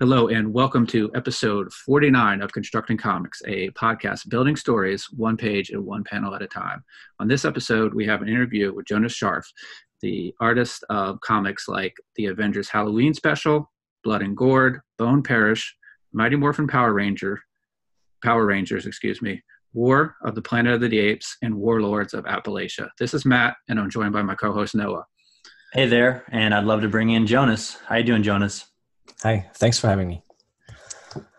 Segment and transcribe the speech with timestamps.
[0.00, 5.68] Hello, and welcome to episode 49 of Constructing Comics, a podcast building stories one page
[5.68, 6.82] and one panel at a time.
[7.18, 9.44] On this episode, we have an interview with Jonas Scharf,
[10.00, 13.70] the artist of comics like the Avengers Halloween Special,
[14.02, 15.76] Blood and Gourd, Bone Parish,
[16.14, 17.38] Mighty Morphin Power Ranger,
[18.24, 19.42] Power Rangers, excuse me,
[19.74, 22.88] War of the Planet of the Apes, and Warlords of Appalachia.
[22.98, 25.04] This is Matt, and I'm joined by my co-host Noah.
[25.74, 27.76] Hey there, and I'd love to bring in Jonas.
[27.86, 28.69] How you doing, Jonas?
[29.22, 30.22] Hi, thanks for having me.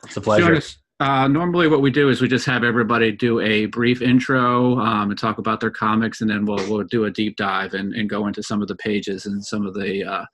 [0.03, 0.47] It's a pleasure.
[0.47, 4.77] Jonas, uh, normally, what we do is we just have everybody do a brief intro
[4.79, 7.93] um, and talk about their comics, and then we'll we'll do a deep dive and,
[7.93, 10.25] and go into some of the pages and some of the uh,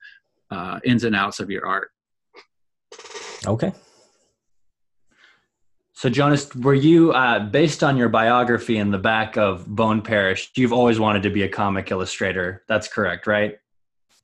[0.52, 1.91] uh, ins and outs of your art.
[3.46, 3.72] Okay.
[5.94, 10.52] So, Jonas, were you uh, based on your biography in the back of Bone Parish?
[10.55, 12.63] You've always wanted to be a comic illustrator.
[12.68, 13.58] That's correct, right?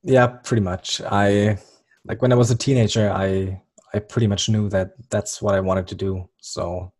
[0.04, 1.02] Yeah, pretty much.
[1.02, 1.58] I
[2.06, 3.62] like when I was a teenager, I
[3.94, 6.28] I pretty much knew that that's what I wanted to do.
[6.40, 6.92] So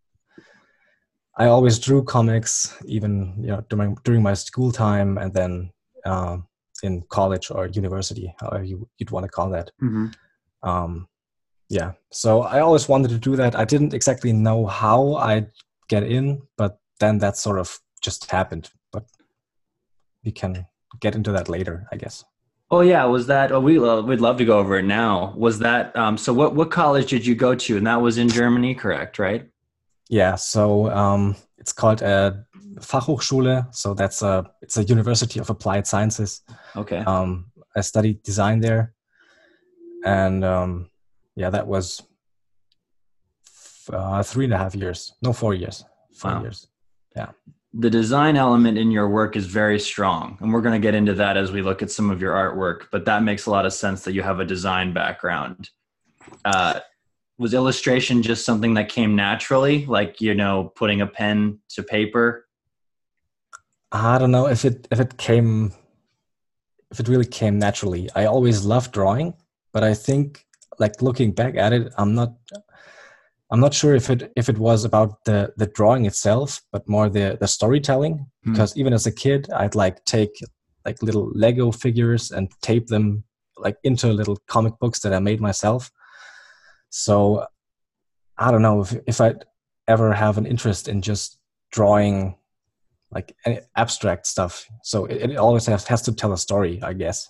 [1.38, 5.72] I always drew comics, even you know during during my school time, and then
[6.06, 6.38] uh,
[6.84, 9.72] in college or university, however you, would want to call that.
[9.82, 10.08] Mm-hmm.
[10.68, 11.08] Um,
[11.70, 13.56] yeah, so I always wanted to do that.
[13.56, 15.50] I didn't exactly know how I'd
[15.90, 18.70] get in, but then that sort of just happened.
[18.92, 19.06] But
[20.24, 20.68] we can
[21.00, 22.24] get into that later, I guess.
[22.74, 23.52] Oh yeah, was that?
[23.52, 25.32] Oh, we uh, we'd love to go over it now.
[25.38, 25.96] Was that?
[25.96, 27.78] Um, so what what college did you go to?
[27.78, 29.20] And that was in Germany, correct?
[29.20, 29.48] Right?
[30.10, 30.34] Yeah.
[30.34, 32.44] So um, it's called a
[32.80, 33.72] Fachhochschule.
[33.76, 36.42] So that's a it's a University of Applied Sciences.
[36.76, 36.98] Okay.
[36.98, 38.96] Um, I studied design there,
[40.04, 40.90] and um,
[41.36, 42.02] yeah, that was
[43.94, 45.14] uh, three and a half years.
[45.22, 45.86] No, four years.
[46.12, 46.42] Four wow.
[46.42, 46.68] years.
[47.16, 47.34] Yeah
[47.74, 51.14] the design element in your work is very strong and we're going to get into
[51.16, 53.74] that as we look at some of your artwork but that makes a lot of
[53.74, 55.70] sense that you have a design background.
[56.46, 56.80] Uh,
[57.38, 62.48] was illustration just something that came naturally like you know putting a pen to paper?
[63.92, 65.74] I don't know if it if it came
[66.92, 68.08] if it really came naturally.
[68.16, 69.34] I always loved drawing
[69.74, 70.46] but i think
[70.80, 72.34] like looking back at it i'm not
[73.54, 77.08] I'm not sure if it if it was about the the drawing itself, but more
[77.08, 78.26] the the storytelling.
[78.48, 78.52] Mm.
[78.52, 80.32] Because even as a kid, I'd like take
[80.86, 83.24] like little Lego figures and tape them
[83.58, 85.92] like into little comic books that I made myself.
[86.90, 87.46] So
[88.40, 89.46] I don't know if if I'd
[89.88, 91.38] ever have an interest in just
[91.72, 92.36] drawing
[93.12, 93.36] like
[93.76, 94.66] abstract stuff.
[94.82, 97.30] So it, it always has, has to tell a story, I guess.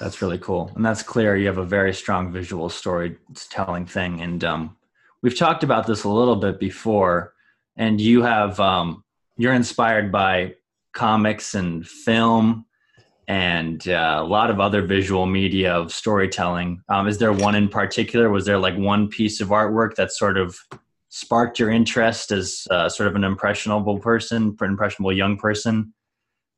[0.00, 1.36] That's really cool, and that's clear.
[1.36, 4.76] You have a very strong visual storytelling thing, and um,
[5.24, 7.32] we've talked about this a little bit before,
[7.76, 9.02] and you have um,
[9.38, 10.54] you're inspired by
[10.92, 12.66] comics and film
[13.26, 16.82] and uh, a lot of other visual media of storytelling.
[16.90, 18.28] Um, is there one in particular?
[18.28, 20.58] Was there like one piece of artwork that sort of
[21.08, 25.94] sparked your interest as uh, sort of an impressionable person, impressionable young person,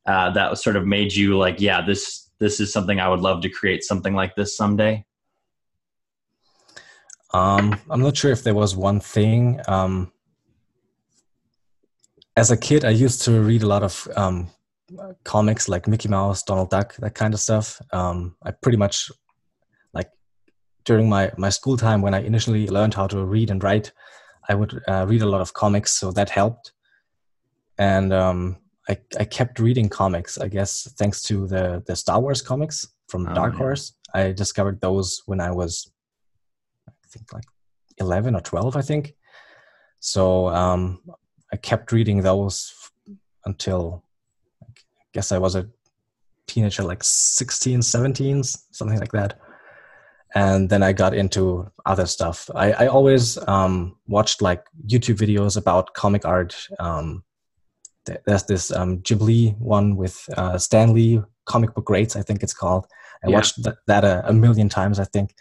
[0.05, 3.41] uh, that sort of made you like, yeah, this this is something I would love
[3.43, 5.05] to create something like this someday?
[7.33, 9.59] Um, I'm not sure if there was one thing.
[9.67, 10.11] Um,
[12.35, 14.47] as a kid, I used to read a lot of um,
[15.23, 17.81] comics like Mickey Mouse, Donald Duck, that kind of stuff.
[17.91, 19.11] Um, I pretty much
[19.93, 20.09] like
[20.85, 23.91] during my my school time when I initially learned how to read and write,
[24.47, 26.73] I would uh, read a lot of comics, so that helped.
[27.77, 28.57] And um,
[28.87, 33.27] I I kept reading comics, I guess, thanks to the the Star Wars comics from
[33.27, 33.93] oh, Dark Horse.
[34.13, 35.91] I discovered those when I was
[37.11, 37.45] think like
[37.97, 39.15] 11 or 12 i think.
[39.99, 41.01] So um,
[41.51, 42.73] i kept reading those
[43.45, 44.03] until
[44.63, 44.67] i
[45.13, 45.67] guess i was a
[46.47, 49.39] teenager like 16 17 something like that.
[50.35, 52.49] And then i got into other stuff.
[52.53, 57.23] I, I always um, watched like youtube videos about comic art um,
[58.25, 62.53] there's this um, ghibli one with uh, stan lee comic book greats i think it's
[62.53, 62.85] called.
[63.23, 63.35] I yeah.
[63.35, 65.33] watched th- that a, a, million times i think.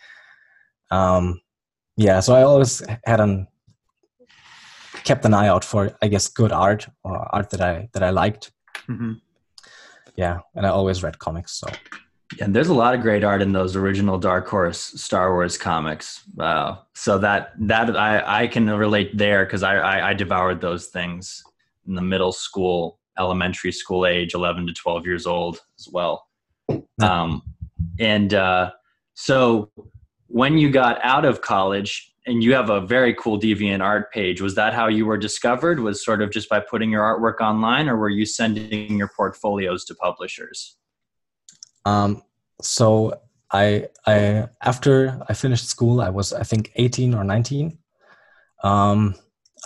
[0.91, 1.41] Um,
[1.97, 3.47] yeah so i always had an
[5.05, 8.11] kept an eye out for i guess good art or art that i that i
[8.11, 8.53] liked.
[8.89, 9.15] Mm-hmm.
[10.17, 11.69] yeah and i always read comics so.
[12.41, 16.25] And there's a lot of great art in those original dark horse star wars comics.
[16.35, 16.83] Wow.
[16.95, 21.45] So that that i i can relate there because I, I i devoured those things
[21.87, 26.27] in the middle school elementary school age 11 to 12 years old as well.
[27.01, 27.43] Um
[28.01, 28.73] and uh
[29.15, 29.71] so
[30.29, 34.41] when you got out of college and you have a very cool deviant art page
[34.41, 37.89] was that how you were discovered was sort of just by putting your artwork online
[37.89, 40.77] or were you sending your portfolios to publishers
[41.87, 42.23] um,
[42.61, 43.21] so
[43.53, 47.79] I I after I finished school, I was I think 18 or 19.
[48.65, 49.15] Um,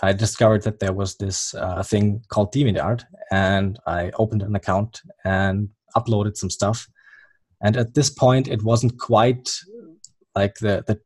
[0.03, 5.01] I discovered that there was this uh, thing called DeviantArt, and I opened an account
[5.25, 6.87] and uploaded some stuff.
[7.63, 9.49] And at this point, it wasn't quite
[10.35, 10.99] like the the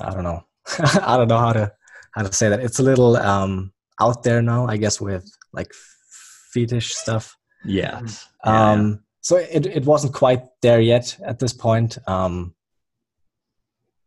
[0.00, 0.44] I don't know
[1.02, 1.72] I don't know how to
[2.12, 2.60] how to say that.
[2.60, 5.72] It's a little um, out there now, I guess, with like
[6.52, 7.36] fetish stuff.
[7.64, 8.28] Yes.
[8.44, 11.98] Um, so it it wasn't quite there yet at this point.
[12.06, 12.54] Um,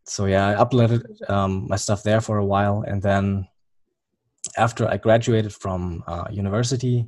[0.05, 3.47] so yeah, I uploaded um, my stuff there for a while, and then
[4.57, 7.07] after I graduated from uh, university,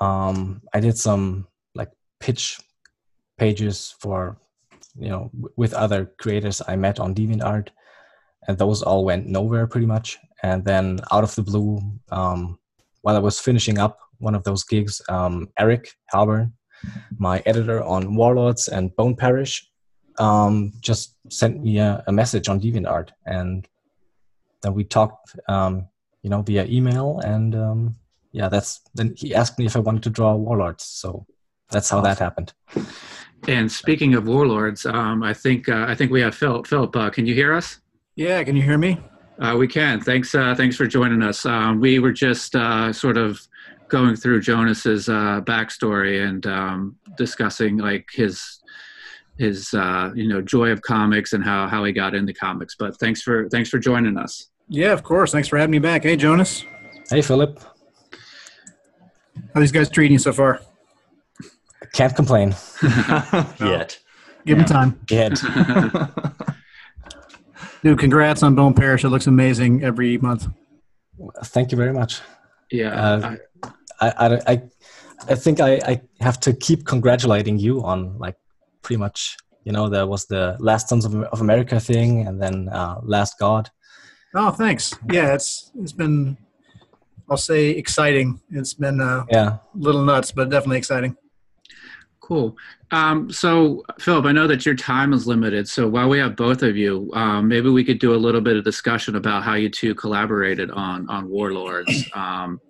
[0.00, 2.60] um, I did some like pitch
[3.38, 4.38] pages for
[4.98, 7.68] you know with other creators I met on DeviantArt,
[8.48, 10.18] and those all went nowhere pretty much.
[10.42, 12.58] And then out of the blue, um,
[13.02, 16.52] while I was finishing up one of those gigs, um, Eric Harburn,
[17.18, 19.66] my editor on Warlords and Bone Parish,
[20.18, 23.66] um, just sent me a, a, message on DeviantArt, and
[24.62, 25.88] then we talked, um,
[26.22, 27.96] you know, via email, and um,
[28.32, 31.26] yeah, that's then he asked me if I wanted to draw Warlords, so
[31.70, 32.52] that's how that happened.
[33.48, 36.66] And speaking of Warlords, um, I think uh, I think we have Philip.
[36.66, 37.80] Philip, uh, can you hear us?
[38.16, 38.98] Yeah, can you hear me?
[39.38, 40.00] Uh, we can.
[40.00, 40.34] Thanks.
[40.34, 41.44] Uh, thanks for joining us.
[41.44, 43.40] Um, we were just uh, sort of
[43.88, 48.60] going through Jonas's uh, backstory and um, discussing like his
[49.38, 52.76] his uh, you know joy of comics and how how he got into comics.
[52.78, 54.48] But thanks for thanks for joining us.
[54.68, 55.32] Yeah, of course.
[55.32, 56.04] Thanks for having me back.
[56.04, 56.64] Hey, Jonas.
[57.10, 57.60] Hey, Philip.
[59.52, 60.60] How these guys treating you so far?
[61.94, 62.54] Can't complain.
[63.60, 63.98] Yet.
[64.44, 64.64] Give yeah.
[64.64, 65.00] them time.
[65.08, 65.40] Yet.
[67.82, 69.04] Dude, congrats on Bone Parish.
[69.04, 70.48] It looks amazing every month.
[71.44, 72.20] Thank you very much.
[72.70, 72.88] Yeah.
[72.88, 73.36] Uh,
[74.00, 74.62] I, I, I,
[75.28, 78.34] I think I, I have to keep congratulating you on like
[78.82, 82.68] pretty much, you know, there was the Last Sons of, of America thing and then
[82.70, 83.70] uh, Last God.
[84.34, 84.98] Oh, thanks.
[85.12, 86.36] Yeah, it's it's been,
[87.30, 88.40] I'll say, exciting.
[88.50, 91.16] It's been uh, yeah, a little nuts, but definitely exciting.
[92.24, 92.56] Cool.
[92.90, 95.68] Um, so, Philip, I know that your time is limited.
[95.68, 98.56] So, while we have both of you, um, maybe we could do a little bit
[98.56, 102.10] of discussion about how you two collaborated on on Warlords.
[102.14, 102.60] Um,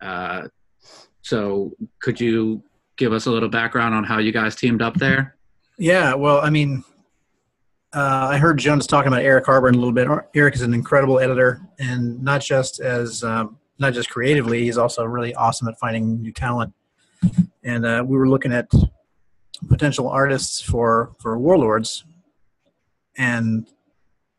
[0.00, 0.46] uh,
[1.22, 2.62] so, could you
[2.96, 5.36] give us a little background on how you guys teamed up there?
[5.78, 6.14] Yeah.
[6.14, 6.84] Well, I mean,
[7.92, 10.06] uh, I heard Jonas talking about Eric Harburn a little bit.
[10.36, 15.04] Eric is an incredible editor, and not just as um, not just creatively, he's also
[15.04, 16.72] really awesome at finding new talent
[17.64, 18.70] and uh, we were looking at
[19.68, 22.04] potential artists for for warlords.
[23.16, 23.68] And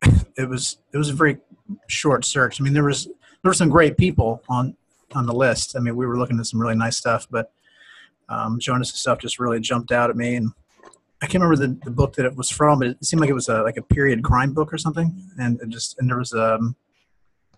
[0.37, 1.37] it was it was a very
[1.87, 2.59] short search.
[2.59, 4.75] I mean there was there were some great people on
[5.13, 5.75] on the list.
[5.75, 7.51] I mean we were looking at some really nice stuff but
[8.29, 10.35] um, jonas' stuff just really jumped out at me.
[10.35, 10.51] And
[11.21, 13.33] i can't remember the, the book that it was from but it seemed like it
[13.33, 15.29] was a, like a period crime book or something.
[15.39, 16.75] And it just and there was um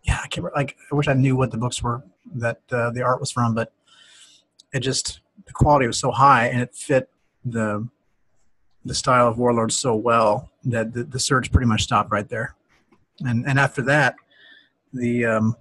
[0.03, 2.03] yeah i can't like i wish i knew what the books were
[2.35, 3.71] that uh, the art was from but
[4.75, 7.09] it just the quality was so high and it fit
[7.45, 7.87] the
[8.83, 12.55] the style of Warlord so well that the, the search pretty much stopped right there.
[13.21, 14.15] And and after that,
[14.93, 15.55] the um,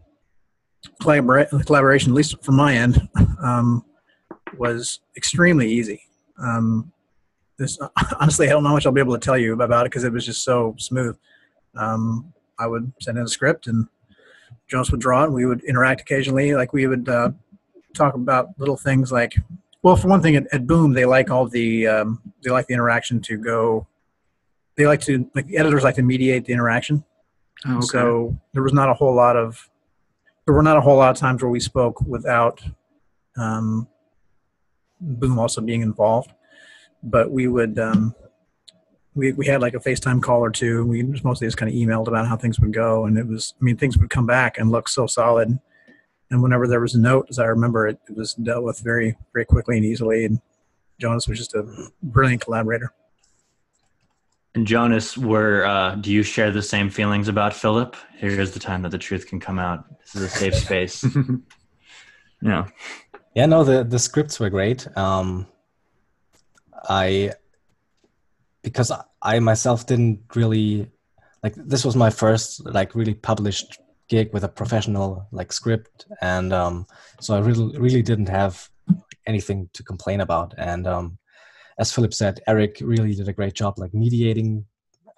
[1.00, 3.08] collabora- collaboration, at least from my end,
[3.42, 3.84] um,
[4.58, 6.02] was extremely easy.
[6.38, 6.92] Um,
[7.56, 7.78] this
[8.20, 10.04] honestly, I don't know how much I'll be able to tell you about it because
[10.04, 11.16] it was just so smooth.
[11.76, 13.86] Um, I would send in a script and
[14.66, 15.24] Jonas would draw.
[15.24, 16.54] And we would interact occasionally.
[16.54, 17.30] Like we would uh,
[17.94, 19.34] talk about little things like,
[19.82, 22.74] well, for one thing, at, at Boom they like all the um, they like the
[22.74, 23.86] interaction to go.
[24.76, 27.04] They like to like the editors like to mediate the interaction.
[27.66, 27.86] Oh, okay.
[27.86, 29.70] So there was not a whole lot of
[30.46, 32.62] there were not a whole lot of times where we spoke without
[33.36, 33.88] um,
[35.00, 36.32] Boom also being involved.
[37.02, 38.14] But we would um,
[39.14, 40.84] we we had like a FaceTime call or two.
[40.86, 43.64] We mostly just kind of emailed about how things would go, and it was I
[43.64, 45.58] mean things would come back and look so solid
[46.34, 49.16] and whenever there was a note, as I remember, it, it was dealt with very,
[49.32, 50.24] very quickly and easily.
[50.24, 50.40] And
[50.98, 51.64] Jonas was just a
[52.02, 52.92] brilliant collaborator.
[54.56, 57.94] And Jonas, were uh, do you share the same feelings about Philip?
[58.16, 59.84] Here's the time that the truth can come out.
[60.00, 61.06] This is a safe space.
[62.42, 62.66] yeah.
[63.36, 63.46] Yeah.
[63.46, 64.88] No, the the scripts were great.
[64.96, 65.46] Um,
[66.88, 67.32] I
[68.62, 68.90] because
[69.22, 70.90] I myself didn't really
[71.44, 76.52] like this was my first like really published gig with a professional like script and
[76.52, 76.86] um,
[77.20, 78.68] so i really really didn't have
[79.26, 80.52] anything to complain about.
[80.58, 81.18] And um,
[81.78, 84.66] as philip said eric really did a great job like mediating.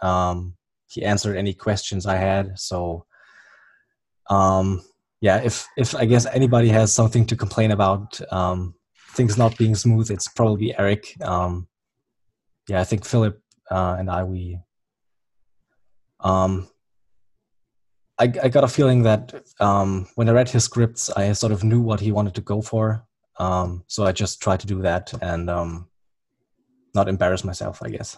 [0.03, 0.55] Um,
[0.89, 2.59] he answered any questions i had.
[2.59, 3.07] So
[4.31, 4.83] um,
[5.21, 8.75] yeah if if i guess anybody has something to complain about um,
[9.15, 11.15] things not being smooth it's probably eric.
[11.23, 11.69] Um,
[12.69, 13.41] yeah, I think Philip
[13.71, 14.59] uh, and I we
[16.21, 16.69] um,
[18.19, 21.63] I, I got a feeling that um, when I read his scripts, I sort of
[21.63, 23.07] knew what he wanted to go for.
[23.39, 25.89] Um, so I just tried to do that and um,
[26.95, 28.17] not embarrass myself, I guess.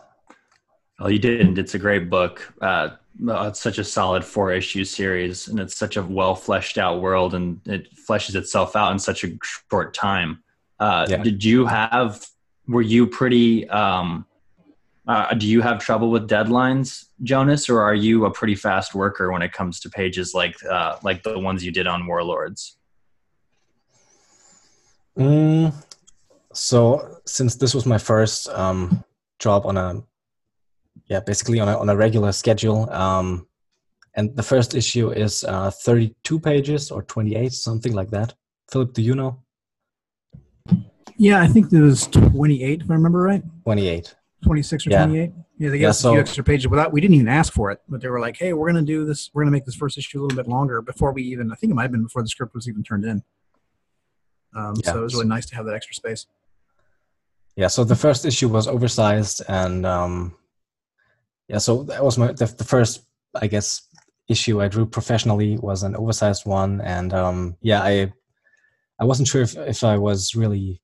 [1.01, 1.59] Well, you didn't.
[1.59, 2.53] It's a great book.
[2.61, 2.91] Uh,
[3.21, 7.35] it's such a solid four issue series, and it's such a well fleshed out world,
[7.35, 10.43] and it fleshes itself out in such a short time.
[10.79, 11.23] Uh, yeah.
[11.23, 12.27] Did you have?
[12.67, 13.69] Were you pretty?
[13.69, 14.27] Um,
[15.07, 19.33] uh, do you have trouble with deadlines, Jonas, or are you a pretty fast worker
[19.33, 22.77] when it comes to pages like uh, like the ones you did on Warlords?
[25.17, 25.75] Mm,
[26.53, 29.03] so since this was my first um,
[29.39, 30.03] job on a
[31.07, 33.47] yeah basically on a on a regular schedule, um,
[34.15, 38.35] and the first issue is uh, 32 pages or 28 something like that.
[38.71, 39.43] Philip, do you know?
[41.17, 43.43] Yeah, I think it was 28 if I remember right.
[43.65, 44.15] 28.
[44.45, 45.07] 26 or yeah.
[45.07, 45.33] 28.
[45.59, 46.93] Yeah, they got yeah, so, a few extra pages without.
[46.93, 49.05] We didn't even ask for it, but they were like, "Hey, we're going to do
[49.05, 49.31] this.
[49.35, 51.57] We're going to make this first issue a little bit longer." Before we even, I
[51.57, 53.25] think it might have been before the script was even turned in.
[54.55, 54.93] Um, yeah.
[54.93, 56.27] So it was really nice to have that extra space.
[57.57, 57.67] Yeah.
[57.67, 60.37] So the first issue was oversized, and um,
[61.49, 63.03] yeah, so that was my the, the first,
[63.35, 63.83] I guess,
[64.29, 68.13] issue I drew professionally was an oversized one, and um, yeah, I
[69.01, 70.81] I wasn't sure if if I was really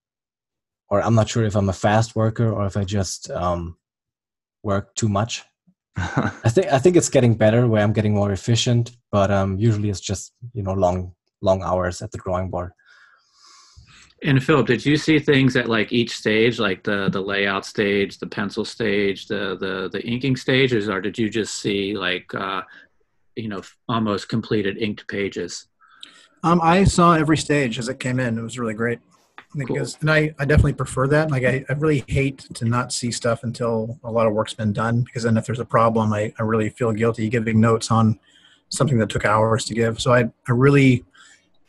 [0.89, 3.77] or I'm not sure if I'm a fast worker or if I just um,
[4.65, 5.45] work too much.
[5.97, 9.91] I think I think it's getting better where I'm getting more efficient, but um, usually
[9.91, 12.73] it's just you know long long hours at the drawing board.
[14.23, 18.19] And Philip, did you see things at like each stage, like the the layout stage,
[18.19, 22.63] the pencil stage, the the the inking stages, or did you just see like uh,
[23.37, 25.67] you know almost completed inked pages?
[26.43, 28.37] Um, I saw every stage as it came in.
[28.37, 28.99] It was really great
[29.57, 31.31] because and I, I definitely prefer that.
[31.31, 34.73] Like I, I really hate to not see stuff until a lot of work's been
[34.73, 38.19] done because then if there's a problem I, I really feel guilty giving notes on
[38.69, 40.01] something that took hours to give.
[40.01, 41.05] So i, I really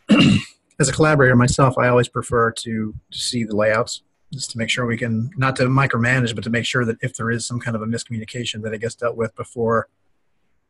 [0.79, 4.01] as a collaborator myself i always prefer to, to see the layouts
[4.31, 7.15] just to make sure we can not to micromanage but to make sure that if
[7.15, 9.87] there is some kind of a miscommunication that it gets dealt with before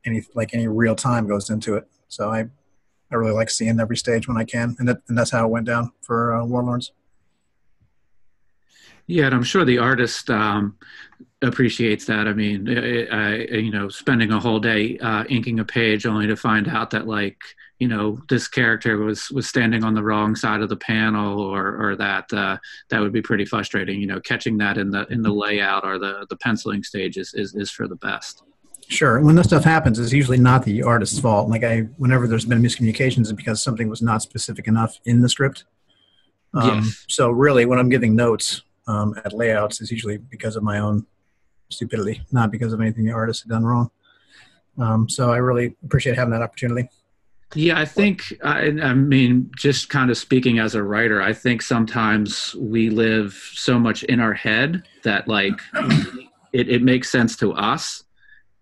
[0.06, 1.88] any like any real time goes into it.
[2.08, 2.46] So i
[3.12, 5.52] I really like seeing every stage when I can, and that, and that's how it
[5.52, 6.92] went down for uh, Warlords.
[9.08, 10.78] Yeah, and I'm sure the artist um,
[11.42, 12.28] appreciates that.
[12.28, 16.28] I mean, I, I, you know, spending a whole day uh, inking a page only
[16.28, 17.38] to find out that like
[17.80, 21.90] you know this character was was standing on the wrong side of the panel or
[21.90, 22.58] or that uh,
[22.90, 24.02] that would be pretty frustrating.
[24.02, 27.34] You know, catching that in the in the layout or the the penciling stage is
[27.36, 28.44] is, is for the best.
[28.88, 29.20] Sure.
[29.20, 31.50] When this stuff happens, it's usually not the artist's fault.
[31.50, 35.30] Like I, whenever there's been miscommunications, it's because something was not specific enough in the
[35.30, 35.66] script.
[36.54, 37.06] Um, yes.
[37.10, 41.06] So really, when I'm giving notes, um, at layouts is usually because of my own
[41.70, 43.90] stupidity, not because of anything the artist had done wrong.
[44.78, 46.90] Um, so I really appreciate having that opportunity.
[47.54, 51.62] Yeah, I think, I, I, mean, just kind of speaking as a writer, I think
[51.62, 55.54] sometimes we live so much in our head that, like,
[56.52, 58.04] it, it makes sense to us.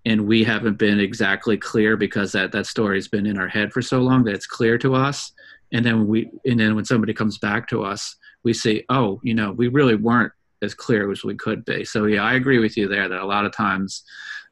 [0.05, 3.81] And we haven't been exactly clear because that, that story's been in our head for
[3.81, 5.31] so long that it's clear to us.
[5.71, 9.33] And then we, and then when somebody comes back to us, we see, oh, you
[9.33, 11.83] know, we really weren't as clear as we could be.
[11.85, 14.03] So yeah, I agree with you there that a lot of times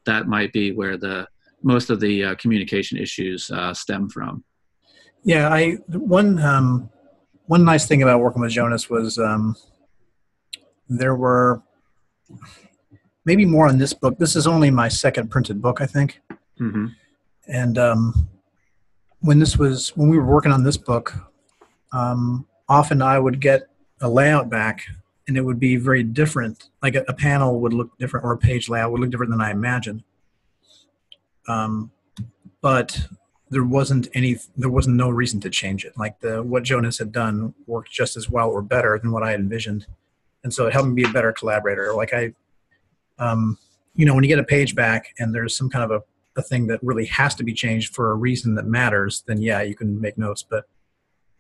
[0.06, 1.28] that might be where the
[1.64, 4.44] most of the uh, communication issues uh, stem from.
[5.24, 6.90] Yeah, I one um,
[7.46, 9.56] one nice thing about working with Jonas was um,
[10.90, 11.62] there were
[13.26, 14.18] maybe more on this book.
[14.18, 16.22] This is only my second printed book, I think.
[16.60, 16.88] Mm-hmm.
[17.48, 18.30] And um,
[19.20, 21.14] when this was when we were working on this book,
[21.94, 23.68] um, often I would get
[24.02, 24.86] a layout back
[25.28, 26.70] and it would be very different.
[26.82, 29.42] Like a, a, panel would look different or a page layout would look different than
[29.42, 30.04] I imagined.
[31.48, 31.92] Um,
[32.62, 33.08] but
[33.50, 35.98] there wasn't any, there wasn't no reason to change it.
[35.98, 39.32] Like the, what Jonas had done worked just as well or better than what I
[39.32, 39.86] had envisioned.
[40.44, 41.94] And so it helped me be a better collaborator.
[41.94, 42.34] Like I,
[43.20, 43.58] um,
[43.96, 46.42] you know, when you get a page back and there's some kind of a, a
[46.42, 49.76] thing that really has to be changed for a reason that matters, then yeah, you
[49.76, 50.44] can make notes.
[50.44, 50.66] But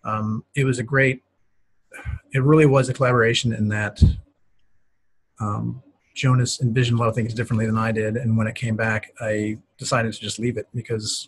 [0.04, 1.24] um, it was a great
[2.34, 4.02] it really was a collaboration in that
[5.40, 5.82] um,
[6.16, 9.14] Jonas envisioned a lot of things differently than I did, and when it came back,
[9.20, 11.28] I decided to just leave it because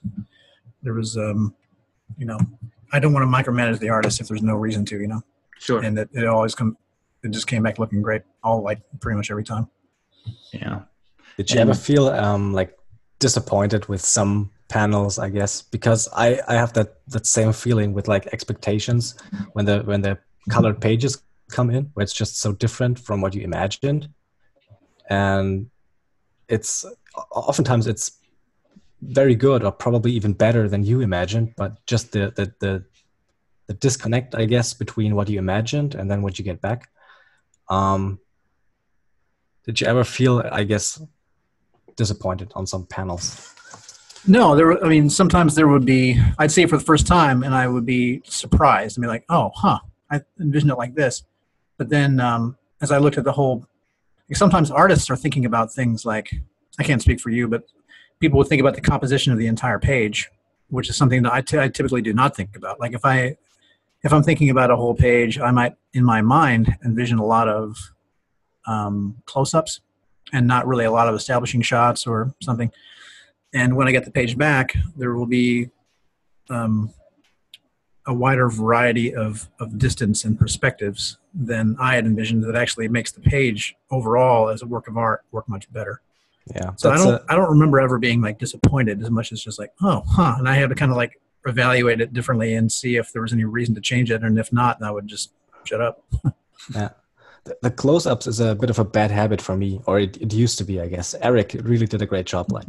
[0.82, 1.54] there was, um,
[2.18, 2.40] you know,
[2.92, 5.22] I don't want to micromanage the artist if there's no reason to, you know.
[5.60, 5.82] Sure.
[5.82, 6.78] And it, it always come,
[7.24, 9.70] it just came back looking great, all like pretty much every time.
[10.52, 10.82] Yeah.
[11.38, 12.78] Did you and, ever feel um, like
[13.20, 15.18] disappointed with some panels?
[15.18, 19.16] I guess because I I have that that same feeling with like expectations
[19.54, 20.20] when the when the
[20.50, 24.10] colored pages come in where it's just so different from what you imagined.
[25.10, 25.70] And
[26.48, 26.86] it's
[27.32, 28.20] oftentimes it's
[29.02, 32.84] very good or probably even better than you imagined but just the the the,
[33.68, 36.90] the disconnect i guess between what you imagined and then what you get back.
[37.70, 38.20] Um
[39.66, 41.02] did you ever feel i guess
[41.96, 43.54] disappointed on some panels?
[44.26, 47.06] No there were, i mean sometimes there would be i'd see it for the first
[47.08, 49.80] time and i would be surprised and be like oh huh
[50.12, 51.24] i envisioned it like this.
[51.78, 53.68] But then um as i looked at the whole
[54.34, 56.34] sometimes artists are thinking about things like
[56.80, 57.64] i can't speak for you but
[58.20, 60.32] people would think about the composition of the entire page
[60.74, 62.80] which is something that I, t- I typically do not think about.
[62.80, 63.38] Like if i
[64.04, 67.48] if i'm thinking about a whole page i might in my mind envision a lot
[67.48, 67.78] of
[68.66, 69.82] um, close-ups
[70.32, 72.72] and not really a lot of establishing shots or something.
[73.54, 75.70] And when i get the page back there will be
[76.50, 76.94] um,
[78.06, 83.12] a wider variety of, of distance and perspectives than I had envisioned that actually makes
[83.12, 86.02] the page overall as a work of art work much better.
[86.54, 86.72] Yeah.
[86.76, 89.72] So I don't I don't remember ever being like disappointed as much as just like,
[89.82, 90.36] oh huh.
[90.38, 93.32] And I had to kind of like evaluate it differently and see if there was
[93.32, 94.24] any reason to change it.
[94.24, 95.32] And if not, then I would just
[95.64, 96.04] shut up.
[96.76, 96.90] yeah.
[97.46, 100.16] The, the close ups is a bit of a bad habit for me, or it,
[100.18, 101.14] it used to be, I guess.
[101.22, 102.68] Eric really did a great job like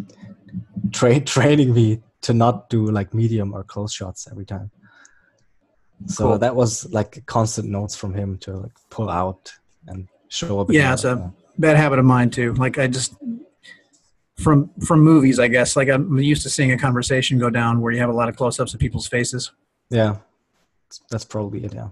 [0.92, 4.70] tra- training me to not do like medium or close shots every time
[6.06, 6.38] so cool.
[6.38, 9.52] that was like constant notes from him to like pull out
[9.86, 12.52] and show up yeah it's a bad habit of mine too.
[12.54, 13.14] Like i just
[14.36, 15.76] from from movies i guess.
[15.76, 18.36] Like i'm used to seeing a conversation go down where you have a lot of
[18.36, 19.52] close-ups of people's faces.
[19.90, 20.16] Yeah.
[21.10, 21.88] That's probably it yeah.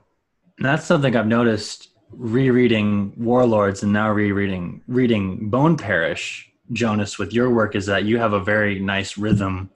[0.58, 7.50] That's something i've noticed rereading warlords and now rereading reading bone parish jonas with your
[7.50, 9.70] work is that you have a very nice rhythm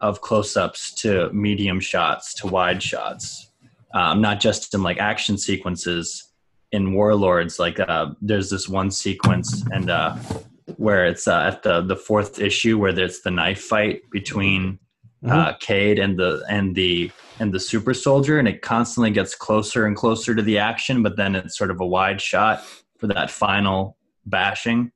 [0.00, 3.47] of close-ups to medium shots to wide shots
[3.94, 6.32] um, not just in like action sequences
[6.72, 7.58] in Warlords.
[7.58, 10.16] Like uh, there's this one sequence and uh,
[10.76, 14.78] where it's uh, at the the fourth issue where there's the knife fight between
[15.24, 15.30] mm-hmm.
[15.30, 19.86] uh, Cade and the and the and the super soldier, and it constantly gets closer
[19.86, 22.64] and closer to the action, but then it's sort of a wide shot
[22.98, 24.92] for that final bashing.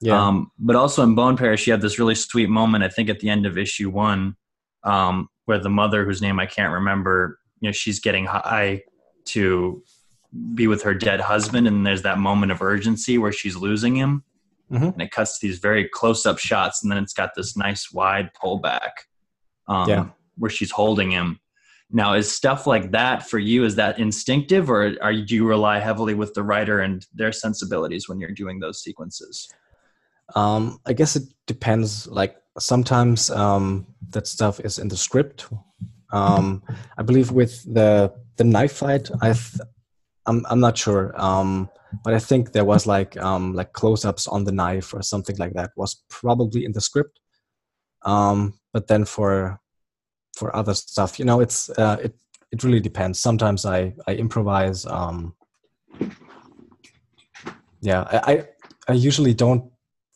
[0.00, 0.20] Yeah.
[0.20, 2.84] Um, but also in Bone Parish, you have this really sweet moment.
[2.84, 4.36] I think at the end of issue one,
[4.82, 8.82] um, where the mother, whose name I can't remember, you know she's getting high
[9.24, 9.82] to
[10.52, 14.22] be with her dead husband and there's that moment of urgency where she's losing him
[14.70, 14.84] mm-hmm.
[14.84, 18.90] and it cuts these very close-up shots and then it's got this nice wide pullback
[19.66, 20.06] um, yeah.
[20.36, 21.40] where she's holding him
[21.90, 25.48] now is stuff like that for you is that instinctive or are you, do you
[25.48, 29.48] rely heavily with the writer and their sensibilities when you're doing those sequences
[30.34, 35.48] um, i guess it depends like sometimes um, that stuff is in the script
[36.14, 36.62] um,
[36.96, 39.34] I believe with the the knife fight, I
[40.26, 41.68] I'm I'm not sure, um,
[42.04, 45.54] but I think there was like um, like close-ups on the knife or something like
[45.54, 47.18] that was probably in the script.
[48.02, 49.60] Um, but then for
[50.36, 52.14] for other stuff, you know, it's uh, it
[52.52, 53.18] it really depends.
[53.18, 54.86] Sometimes I I improvise.
[54.86, 55.34] Um,
[57.80, 58.48] yeah, I, I
[58.88, 59.64] I usually don't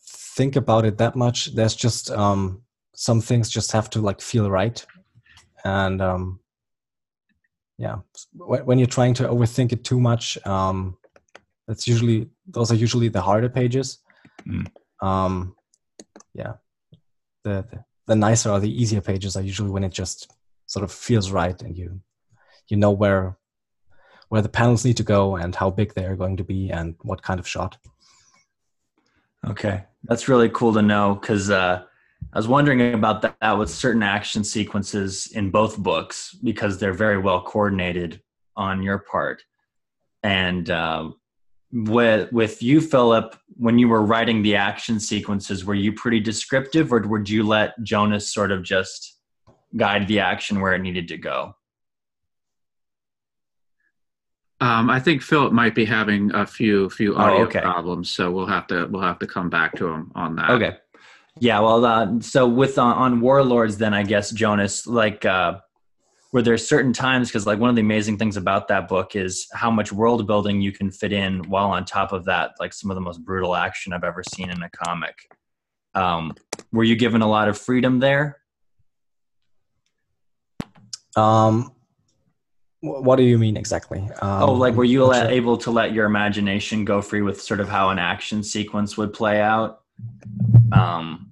[0.06, 1.56] think about it that much.
[1.56, 2.62] There's just um,
[2.94, 4.86] some things just have to like feel right
[5.64, 6.40] and um,
[7.78, 7.96] yeah
[8.34, 10.96] when you're trying to overthink it too much um,
[11.68, 13.98] that's usually those are usually the harder pages.
[14.48, 14.66] Mm.
[15.02, 15.54] um,
[16.34, 16.54] yeah.
[17.44, 20.32] The, the, the nicer or the easier pages are usually when it just
[20.66, 22.00] sort of feels right and you
[22.68, 23.38] you know where
[24.28, 26.96] where the panels need to go and how big they are going to be and
[27.02, 27.78] what kind of shot.
[29.46, 29.84] Okay.
[30.04, 31.82] That's really cool to know because uh
[32.32, 37.18] I was wondering about that with certain action sequences in both books because they're very
[37.18, 38.20] well coordinated
[38.54, 39.42] on your part.
[40.22, 41.10] And uh,
[41.72, 46.92] with with you, Philip, when you were writing the action sequences, were you pretty descriptive,
[46.92, 49.18] or would you let Jonas sort of just
[49.76, 51.54] guide the action where it needed to go?
[54.60, 57.60] Um, I think Philip might be having a few few audio oh, okay.
[57.60, 60.50] problems, so we'll have to we'll have to come back to him on that.
[60.50, 60.76] Okay.
[61.40, 65.58] Yeah, well, uh, so with uh, on Warlords, then I guess Jonas, like, uh,
[66.32, 69.46] were there certain times because like one of the amazing things about that book is
[69.54, 72.90] how much world building you can fit in while on top of that, like some
[72.90, 75.16] of the most brutal action I've ever seen in a comic.
[75.94, 76.34] Um,
[76.70, 78.38] were you given a lot of freedom there?
[81.16, 81.72] Um,
[82.80, 84.00] what do you mean exactly?
[84.20, 87.58] Um, oh, like were you let, able to let your imagination go free with sort
[87.58, 89.80] of how an action sequence would play out?
[90.70, 91.27] Um,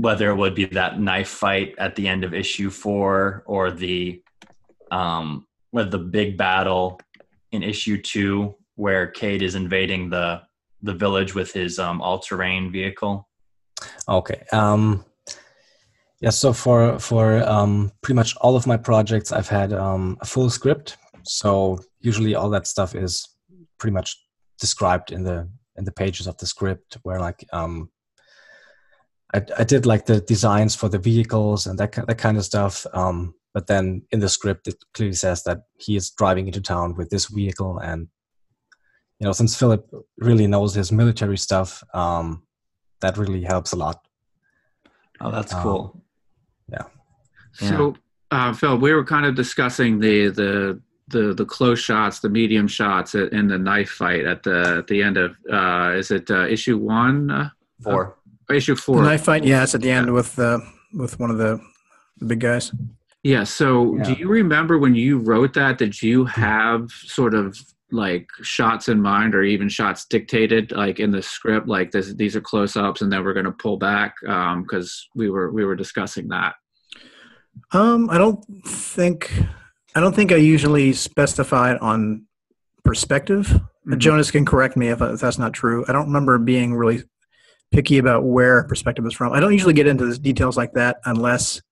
[0.00, 4.22] whether it would be that knife fight at the end of issue four or the
[4.90, 6.98] um with the big battle
[7.52, 10.42] in issue two where Cade is invading the
[10.82, 13.28] the village with his um, all-terrain vehicle.
[14.08, 14.42] Okay.
[14.52, 15.04] Um,
[16.20, 16.30] yeah.
[16.30, 20.48] So for for um, pretty much all of my projects, I've had um, a full
[20.50, 20.96] script.
[21.24, 23.28] So usually all that stuff is
[23.78, 24.16] pretty much
[24.58, 27.90] described in the in the pages of the script, where like um,
[29.34, 32.86] I, I did like the designs for the vehicles and that that kind of stuff.
[32.92, 36.94] Um, but then in the script, it clearly says that he is driving into town
[36.96, 38.08] with this vehicle, and
[39.18, 39.88] you know, since Philip
[40.18, 42.44] really knows his military stuff, um,
[43.00, 44.06] that really helps a lot.
[45.20, 46.04] Oh, that's Um, cool.
[46.68, 46.84] Yeah.
[47.52, 47.94] So,
[48.30, 52.68] uh, Phil, we were kind of discussing the the the the close shots, the medium
[52.68, 56.30] shots, uh, in the knife fight at the at the end of uh, is it
[56.30, 57.50] uh, issue one, uh,
[57.82, 58.18] Four.
[58.52, 59.02] Issue The four?
[59.02, 60.58] knife fight, yeah, it's at the end with uh,
[60.94, 61.60] with one of the,
[62.18, 62.72] the big guys.
[63.22, 63.44] Yeah.
[63.44, 65.78] So, do you remember when you wrote that?
[65.78, 67.58] Did you have sort of
[67.92, 72.14] like shots in mind, or even shots dictated, like in the script, like this?
[72.14, 75.64] These are close ups, and then we're going to pull back because we were we
[75.64, 76.54] were discussing that.
[77.72, 79.32] Um, I don't think
[79.94, 82.24] I don't think I usually specify it on
[82.84, 83.60] perspective.
[83.86, 83.98] Mhm.
[83.98, 85.84] Jonas can correct me if, if that's not true.
[85.88, 87.02] I don't remember being really
[87.72, 89.32] picky about where perspective is from.
[89.32, 91.62] I don't usually get into the details like that unless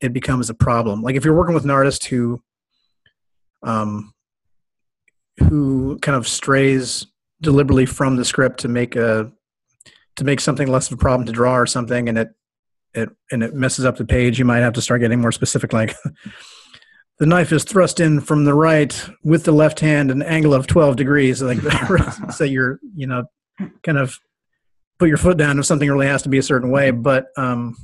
[0.00, 1.02] it becomes a problem.
[1.02, 2.42] Like if you're working with an artist who,
[3.62, 4.14] um,
[5.38, 7.06] who kind of strays
[7.40, 9.32] deliberately from the script to make a
[10.16, 12.28] to make something less of a problem to draw or something, and it
[12.94, 15.72] it and it messes up the page, you might have to start getting more specific.
[15.72, 15.94] Like
[17.18, 20.66] the knife is thrust in from the right with the left hand, an angle of
[20.66, 21.42] twelve degrees.
[21.42, 21.58] Like
[22.34, 23.24] so, you're you know
[23.82, 24.18] kind of
[25.00, 26.90] put your foot down if something really has to be a certain way.
[26.90, 27.76] But um,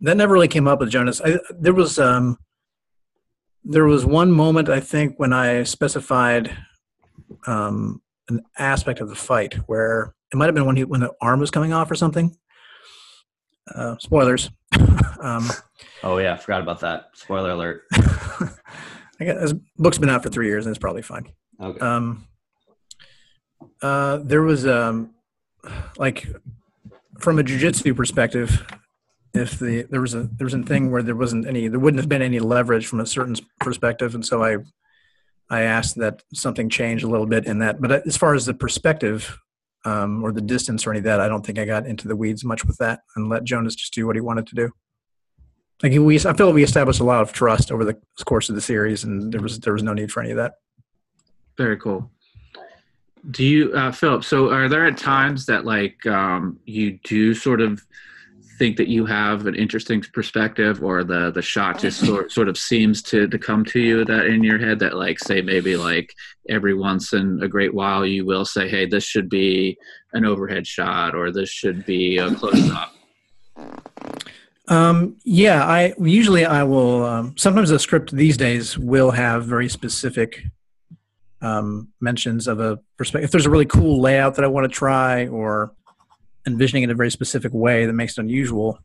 [0.00, 1.20] that never really came up with Jonas.
[1.20, 2.38] I, there was um,
[3.64, 6.56] there was one moment I think when I specified
[7.46, 11.12] um, an aspect of the fight where it might have been when he when the
[11.20, 12.36] arm was coming off or something.
[13.74, 14.50] Uh, spoilers.
[15.20, 15.50] um,
[16.02, 17.10] Oh yeah, forgot about that.
[17.14, 17.82] Spoiler alert.
[17.92, 21.30] I guess this book's been out for three years and it's probably fine.
[21.60, 21.78] Okay.
[21.80, 22.26] Um,
[23.82, 25.14] uh, there was um,
[25.98, 26.26] like
[27.18, 28.64] from a jujitsu perspective,
[29.34, 32.00] if the there was a there was a thing where there wasn't any there wouldn't
[32.00, 34.58] have been any leverage from a certain perspective, and so I
[35.48, 37.80] I asked that something change a little bit in that.
[37.80, 39.38] But as far as the perspective
[39.84, 42.16] um, or the distance or any of that, I don't think I got into the
[42.16, 44.70] weeds much with that, and let Jonas just do what he wanted to do.
[45.82, 48.54] Like we, I feel like we established a lot of trust over the course of
[48.54, 50.54] the series, and there was there was no need for any of that.
[51.56, 52.10] Very cool.
[53.30, 54.24] Do you, uh, Philip?
[54.24, 57.84] So, are there at times that like um, you do sort of
[58.58, 62.56] think that you have an interesting perspective, or the the shot just sort sort of
[62.56, 66.14] seems to to come to you that in your head that like say maybe like
[66.48, 69.76] every once in a great while you will say, hey, this should be
[70.14, 72.94] an overhead shot, or this should be a close up.
[74.68, 77.04] Um, yeah, I usually I will.
[77.04, 80.44] Um, sometimes the script these days will have very specific
[81.42, 83.26] um, mentions of a perspective.
[83.26, 85.72] If there's a really cool layout that I want to try, or
[86.46, 88.78] envisioning in a very specific way that makes it unusual,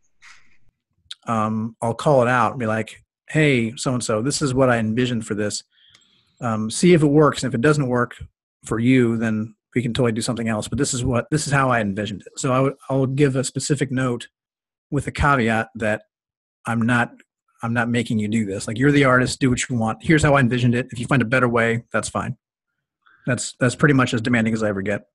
[1.28, 4.70] um, I'll call it out and be like, "Hey, so and so, this is what
[4.70, 5.64] I envisioned for this.
[6.42, 7.44] Um, see if it works.
[7.44, 8.16] And if it doesn't work
[8.66, 10.68] for you, then we can totally do something else.
[10.68, 12.40] But this is what this is how I envisioned it.
[12.40, 14.28] So I'll give a specific note
[14.92, 16.04] with a caveat that
[16.66, 17.12] I'm not
[17.64, 18.68] I'm not making you do this.
[18.68, 20.00] Like you're the artist, do what you want.
[20.02, 20.88] Here's how I envisioned it.
[20.92, 22.38] If you find a better way, that's fine.
[23.26, 25.08] That's that's pretty much as demanding as I ever get.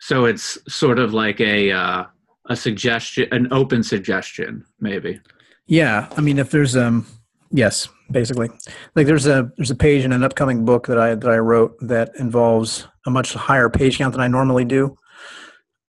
[0.00, 2.04] So it's sort of like a uh,
[2.48, 5.20] a suggestion, an open suggestion, maybe.
[5.66, 7.06] Yeah, I mean if there's um
[7.50, 8.48] yes, basically.
[8.94, 11.76] Like there's a there's a page in an upcoming book that I that I wrote
[11.80, 14.96] that involves a much higher page count than I normally do.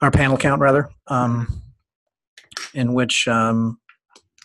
[0.02, 0.90] Our panel count rather.
[1.08, 1.64] Um
[2.74, 3.80] in which um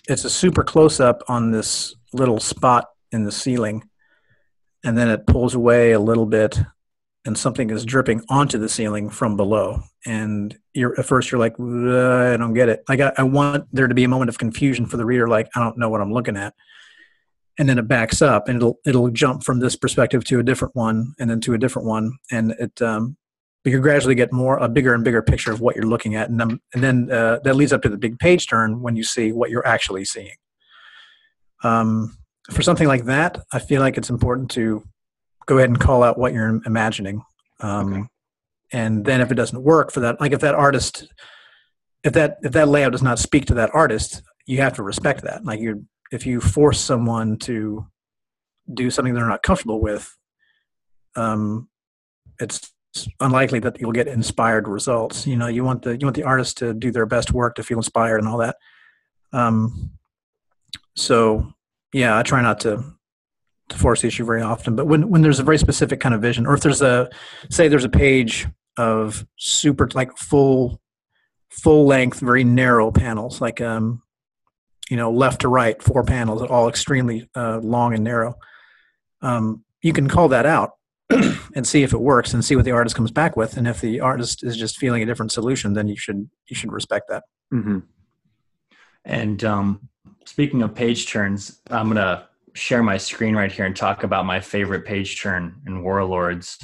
[0.09, 3.89] it's a super close up on this little spot in the ceiling
[4.85, 6.59] and then it pulls away a little bit
[7.25, 9.83] and something is dripping onto the ceiling from below.
[10.05, 12.83] And you're at first you're like "Uh, i don't get it.
[12.89, 15.49] Like I, I want there to be a moment of confusion for the reader like
[15.55, 16.55] i don't know what i'm looking at.
[17.59, 20.75] And then it backs up and it'll it'll jump from this perspective to a different
[20.75, 22.13] one and then to a different one.
[22.31, 23.17] And it um
[23.65, 26.29] but you gradually get more a bigger and bigger picture of what you're looking at.
[26.29, 29.05] And then, and then uh, that leads up to the big page turn when you
[29.05, 30.35] see what you're actually seeing.
[31.63, 32.19] Um,
[32.51, 34.83] for something like that i feel like it's important to
[35.47, 37.23] go ahead and call out what you're imagining
[37.61, 38.03] um, Okay.
[38.73, 41.07] and then if it doesn't work for that like if that artist
[42.05, 45.23] if that if that layout does not speak to that artist you have to respect
[45.23, 47.87] that like you if you force someone to
[48.75, 50.15] do something they're not comfortable with
[51.17, 51.69] um,
[52.41, 55.27] it's it's unlikely that you'll get inspired results.
[55.27, 57.63] You know, you want the you want the artist to do their best work to
[57.63, 58.57] feel inspired and all that.
[59.33, 59.93] Um,
[60.95, 61.53] so
[61.95, 62.85] yeah, I try not to
[63.73, 64.77] to force issue very often.
[64.77, 67.09] But when when there's a very specific kind of vision, or if there's a
[67.51, 70.81] say there's a page of super like full
[71.51, 74.03] full length, very narrow panels, like um,
[74.91, 78.35] you know, left to right, four panels, all extremely uh, long and narrow.
[79.21, 80.73] Um, you can call that out
[81.55, 83.57] and see if it works and see what the artist comes back with.
[83.57, 86.73] And if the artist is just feeling a different solution, then you should you should
[86.73, 87.25] respect that.
[87.53, 87.81] Mm-hmm.
[89.05, 89.89] And um,
[90.25, 94.41] speaking of page turns, I'm gonna share my screen right here and talk about my
[94.41, 96.59] favorite page turn in Warlords.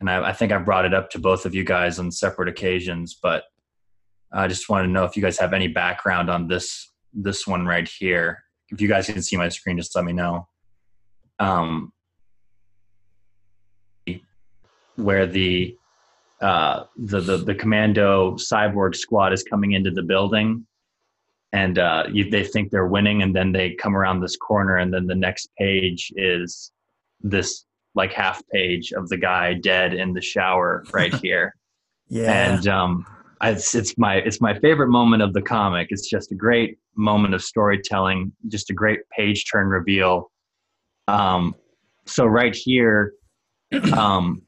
[0.00, 2.48] And I, I think I've brought it up to both of you guys on separate
[2.48, 3.44] occasions, but
[4.32, 7.66] I just want to know if you guys have any background on this this one
[7.66, 8.38] right here.
[8.70, 10.46] If you guys can see my screen, just let me know.
[11.40, 11.92] Um,
[14.96, 15.76] where the
[16.40, 20.66] uh, the, the the commando cyborg squad is coming into the building,
[21.52, 24.92] and uh, you, they think they're winning, and then they come around this corner, and
[24.92, 26.70] then the next page is
[27.20, 31.54] this like half page of the guy dead in the shower right here.
[32.08, 33.06] yeah, and um,
[33.42, 35.88] it's, it's my it's my favorite moment of the comic.
[35.90, 40.30] It's just a great moment of storytelling, just a great page turn reveal.
[41.08, 41.54] Um,
[42.06, 43.14] so right here,
[43.92, 44.42] um,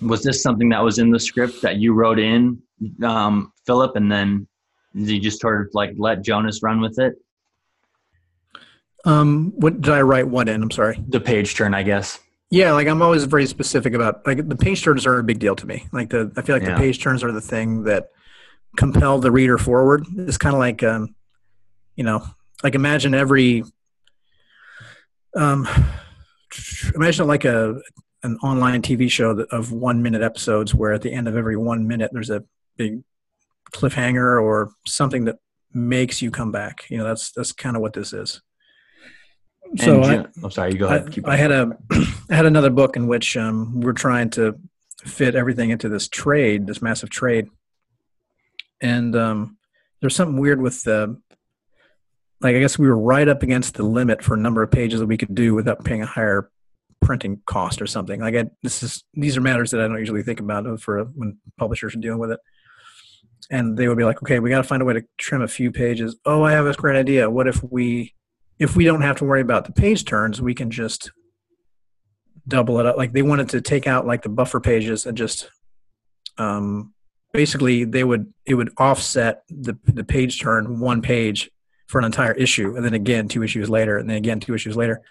[0.00, 2.60] was this something that was in the script that you wrote in,
[3.02, 4.46] um, Philip, and then
[4.94, 7.14] you just sort of like let Jonas run with it?
[9.04, 10.28] Um, what did I write?
[10.28, 10.62] What in?
[10.62, 11.02] I'm sorry.
[11.08, 12.20] The page turn, I guess.
[12.50, 15.56] Yeah, like I'm always very specific about like the page turns are a big deal
[15.56, 15.86] to me.
[15.92, 16.74] Like the I feel like Yeah.
[16.74, 18.10] the page turns are the thing that
[18.76, 20.04] compel the reader forward.
[20.16, 21.14] It's kind of like um,
[21.96, 22.24] you know,
[22.62, 23.64] like imagine every
[25.36, 25.66] um,
[26.94, 27.80] imagine like a
[28.22, 31.56] an online TV show that, of one minute episodes where at the end of every
[31.56, 32.42] one minute there's a
[32.76, 33.02] big
[33.74, 35.36] cliffhanger or something that
[35.72, 36.84] makes you come back.
[36.88, 38.40] You know, that's that's kind of what this is.
[39.76, 41.12] So And I, Jo- oh, sorry, you go I, ahead.
[41.12, 41.76] Keep I had a
[42.30, 44.58] I had another book in which um, we're trying to
[45.04, 47.48] fit everything into this trade, this massive trade,
[48.80, 49.58] and um,
[50.00, 51.20] there's something weird with the
[52.40, 55.00] like I guess we were right up against the limit for a number of pages
[55.00, 56.50] that we could do without paying a higher
[57.00, 58.20] printing cost or something.
[58.20, 61.38] Like I, this is these are matters that I don't usually think about for when
[61.58, 62.40] publishers are dealing with it.
[63.50, 65.48] And they would be like, okay, we got to find a way to trim a
[65.48, 66.16] few pages.
[66.24, 67.28] Oh, I have this great idea.
[67.28, 68.14] What if we
[68.58, 71.10] if we don't have to worry about the page turns, we can just
[72.46, 72.96] double it up.
[72.96, 75.50] Like they wanted to take out like the buffer pages and just
[76.38, 76.94] um,
[77.32, 81.50] basically they would it would offset the the page turn one page
[81.86, 84.76] for an entire issue, and then again two issues later, and then again two issues
[84.76, 85.02] later.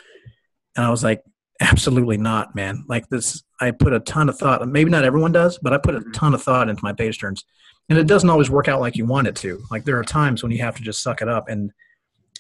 [0.76, 1.24] And I was like,
[1.60, 2.84] absolutely not, man.
[2.88, 4.68] Like this, I put a ton of thought.
[4.68, 7.46] Maybe not everyone does, but I put a ton of thought into my page turns,
[7.94, 9.64] and it doesn't always work out like you want it to.
[9.70, 11.72] Like there are times when you have to just suck it up and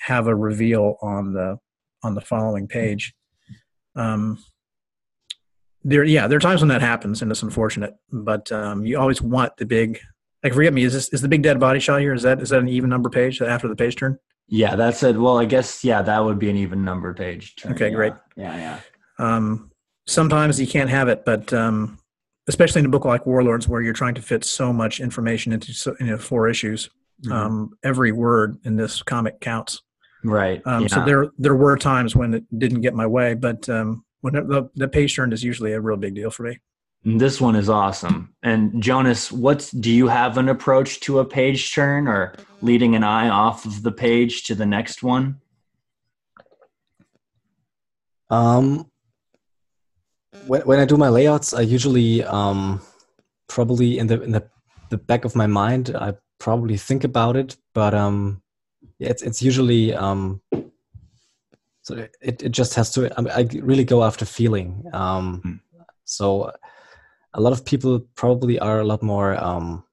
[0.02, 1.60] have a reveal on the
[2.02, 3.14] on the following page.
[3.96, 4.44] Um,
[5.84, 7.94] there, yeah, there are times when that happens, and it's unfortunate.
[8.12, 10.00] But um, you always want the big.
[10.44, 10.84] Like, forget me.
[10.86, 12.16] Is this is the big dead body shot here?
[12.16, 14.18] Is that is that an even number page after the page turn?
[14.48, 15.16] Yeah, that's it.
[15.18, 17.56] Well, I guess yeah, that would be an even number page.
[17.58, 17.96] turn, Okay, yeah.
[17.96, 18.14] great.
[18.36, 18.80] Yeah, yeah.
[19.20, 19.72] Um,
[20.08, 22.00] sometimes you can't have it, but um,
[22.48, 25.74] especially in a book like Warlords, where you're trying to fit so much information into
[25.74, 26.90] so, you know, four issues,
[27.26, 27.32] Mhm.
[27.32, 29.82] um, every word in this comic counts.
[30.26, 30.62] right.
[30.66, 30.88] Um, yeah.
[30.88, 34.48] So there there were times when it didn't get my way, but um, when it,
[34.48, 36.60] the the page turn is usually a real big deal for me.
[37.06, 38.34] This one is awesome.
[38.44, 43.04] And Jonas, what's do you have an approach to a page turn or leading an
[43.04, 45.42] eye off of the page to the next one?
[48.30, 48.90] Um,
[50.46, 52.82] when when I do my layouts, I usually um,
[53.48, 54.48] probably in the in the
[54.90, 58.42] the back of my mind, I probably think about it, but um,
[59.00, 60.42] yeah, it's it's usually um,
[61.82, 63.12] so it it just has to.
[63.18, 64.86] I, I really go after feeling.
[64.94, 65.84] Um, Hmm.
[66.06, 66.52] so
[67.34, 69.84] a lot of people probably are a lot more um,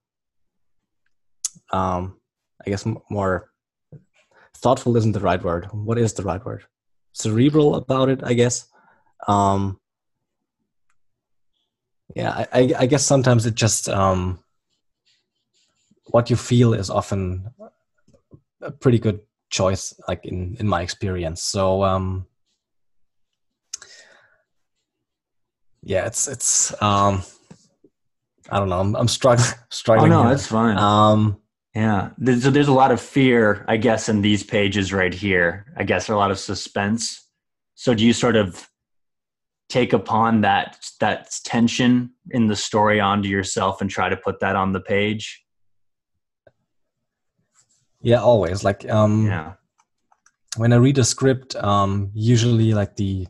[1.72, 2.18] um,
[2.66, 3.50] I guess more
[4.56, 5.66] thoughtful isn't the right word.
[5.72, 6.64] What is the right word?
[7.12, 8.66] Cerebral about it, I guess.
[9.26, 9.80] Um,
[12.14, 14.40] yeah, I, I, I guess sometimes it just um,
[16.07, 17.51] what you feel is often
[18.61, 19.20] a pretty good
[19.51, 21.42] choice, like in in my experience.
[21.42, 22.27] So um,
[25.83, 27.23] yeah, it's it's um,
[28.51, 28.81] I don't know.
[28.81, 30.11] I'm, I'm struggling Oh struggling.
[30.11, 30.31] no, here.
[30.31, 30.77] that's fine.
[30.79, 31.40] um,
[31.75, 35.66] yeah, there's, so there's a lot of fear, I guess, in these pages right here.
[35.77, 37.27] I guess a lot of suspense.
[37.77, 38.68] So do you sort of
[39.70, 44.56] take upon that that tension in the story onto yourself and try to put that
[44.56, 45.44] on the page?
[48.02, 48.64] Yeah, always.
[48.64, 49.52] Like um Yeah.
[50.56, 53.26] when I read a script, um usually like the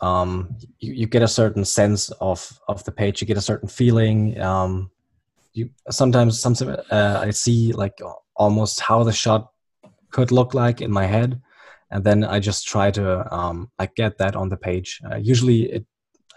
[0.00, 3.68] um you, you get a certain sense of of the page, you get a certain
[3.68, 4.40] feeling.
[4.40, 4.90] Um
[5.52, 7.98] you sometimes sometimes uh, I see like
[8.36, 9.52] almost how the shot
[10.10, 11.40] could look like in my head
[11.90, 15.00] and then I just try to um, like get that on the page.
[15.10, 15.86] Uh, usually, it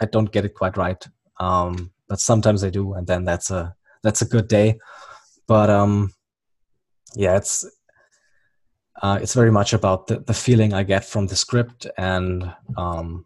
[0.02, 1.08] I don't get it quite right,
[1.39, 4.80] um, but sometimes I do, and then that's a that's a good day.
[5.48, 6.13] But um,
[7.16, 7.66] yeah, it's
[9.02, 13.26] uh, it's very much about the, the feeling I get from the script, and um,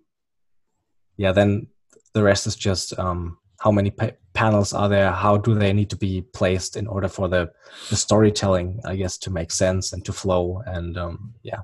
[1.16, 1.68] yeah, then
[2.13, 5.90] the rest is just um, how many pa- panels are there, how do they need
[5.92, 7.52] to be placed in order for the
[7.90, 11.62] the storytelling, I guess, to make sense and to flow, and um, yeah.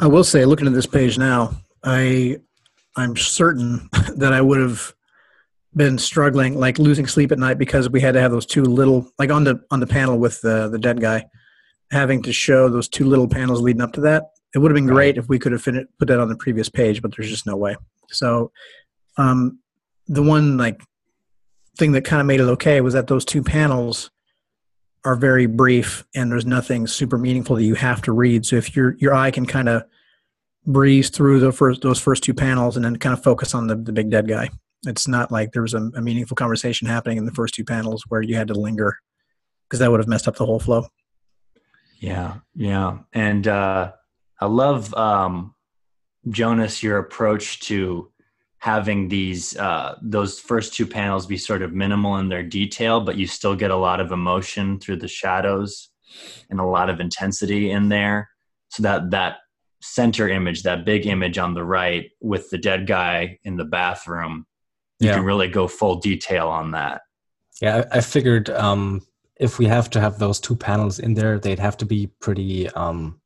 [0.00, 2.38] I will say, looking at this page now, I
[2.96, 4.94] I'm certain that I would have
[5.74, 9.10] been struggling, like losing sleep at night because we had to have those two little,
[9.18, 11.24] like on the on the panel with the the dead guy,
[11.90, 14.30] having to show those two little panels leading up to that.
[14.54, 16.68] It would have been great if we could have fin- put that on the previous
[16.68, 17.74] page, but there's just no way.
[18.10, 18.52] So,
[19.16, 19.60] um,
[20.08, 20.82] the one like
[21.78, 24.10] thing that kind of made it okay was that those two panels
[25.04, 28.46] are very brief and there's nothing super meaningful that you have to read.
[28.46, 29.84] So if your your eye can kind of
[30.66, 33.76] breeze through the first those first two panels and then kind of focus on the,
[33.76, 34.50] the big dead guy.
[34.86, 38.04] It's not like there was a, a meaningful conversation happening in the first two panels
[38.08, 38.98] where you had to linger
[39.68, 40.86] because that would have messed up the whole flow.
[41.98, 43.92] Yeah, yeah, and uh,
[44.40, 45.54] I love um,
[46.28, 48.11] Jonas your approach to
[48.62, 53.16] having these uh, those first two panels be sort of minimal in their detail, but
[53.16, 55.90] you still get a lot of emotion through the shadows
[56.48, 58.30] and a lot of intensity in there.
[58.68, 59.38] So that that
[59.80, 64.46] center image, that big image on the right with the dead guy in the bathroom,
[65.00, 65.16] you Yeah.
[65.16, 67.00] can really go full detail on that.
[67.60, 69.04] Yeah, I, I figured um,
[69.40, 72.68] if we have to have those two panels in there, they'd have to be pretty
[72.70, 73.20] um,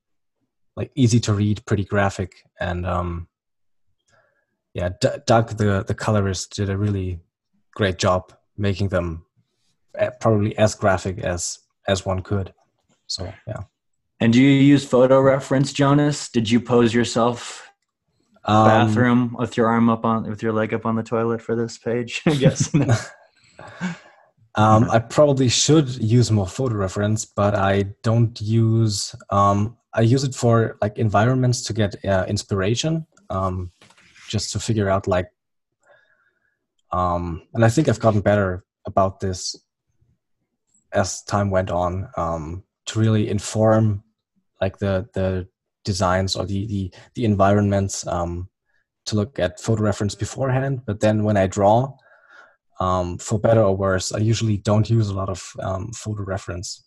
[0.77, 3.29] like easy to read, pretty graphic, and um,
[4.77, 7.19] yeah, D- Doug, the the colorist, did a really
[7.75, 9.25] great job making them
[9.99, 12.53] uh, probably as graphic as as one could.
[13.07, 13.63] So yeah,
[14.21, 16.29] And do you use photo reference, Jonas?
[16.29, 17.71] Did you pose yourself
[18.45, 21.57] um, bathroom with your arm up on with your leg up on the toilet for
[21.57, 22.21] this page?
[22.27, 22.71] I guess.
[24.59, 29.15] Um, I probably should use more photo reference, but I don't use.
[29.29, 33.71] Um, I use it for like environments to get uh, inspiration, um,
[34.29, 35.29] just to figure out like.
[36.93, 39.57] Um, and I think I've gotten better about this
[40.93, 44.03] as time went on um, to really inform
[44.61, 45.49] like the the
[45.85, 48.49] designs or the the, the environments um,
[49.07, 50.83] to look at photo reference beforehand.
[50.87, 51.97] But then when I draw,
[52.81, 56.85] um, for better or worse, I usually don't use a lot of um, photo reference.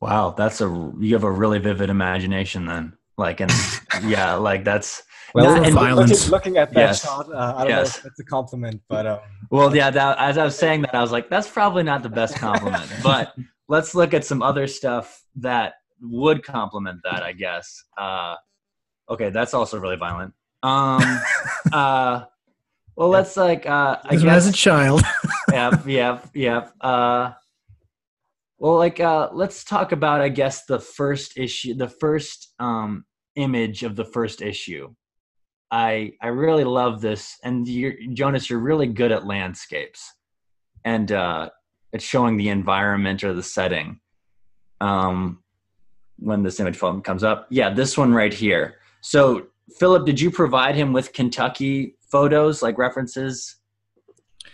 [0.00, 2.92] wow, that's a you have a really vivid imagination then.
[3.18, 3.52] Like and
[4.04, 5.02] yeah, like that's
[5.34, 6.28] Well, Not- and violence.
[6.28, 7.02] looking, looking at that Yes.
[7.04, 7.96] shot, uh, I don't know Yes.
[7.98, 9.18] if that's a compliment, but um,
[9.50, 9.90] well, yeah.
[9.90, 12.90] That, as I was saying that, I was like, that's probably not the best compliment.
[13.02, 13.34] but
[13.68, 17.22] let's look at some other stuff that would compliment that.
[17.22, 17.84] I guess.
[17.96, 18.36] Uh,
[19.08, 20.32] okay, that's also really violent.
[20.62, 21.02] Um,
[21.72, 22.24] uh,
[22.96, 23.66] well, let's like.
[23.66, 25.02] Uh, I As, as a child,
[25.50, 26.72] yep, yep, yep.
[26.80, 27.32] Uh,
[28.62, 33.82] well, like, uh, let's talk about, I guess, the first issue, the first um, image
[33.82, 34.94] of the first issue.
[35.72, 40.12] I I really love this, and you're, Jonas, you're really good at landscapes,
[40.84, 41.50] and uh,
[41.92, 43.98] it's showing the environment or the setting.
[44.80, 45.42] Um,
[46.20, 48.76] when this image film comes up, yeah, this one right here.
[49.00, 53.56] So, Phillip, did you provide him with Kentucky photos, like references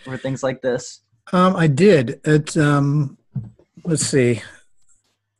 [0.07, 1.01] or things like this?
[1.31, 2.21] um, I did.
[2.25, 2.57] It.
[2.57, 3.18] Um,
[3.83, 4.41] let's see.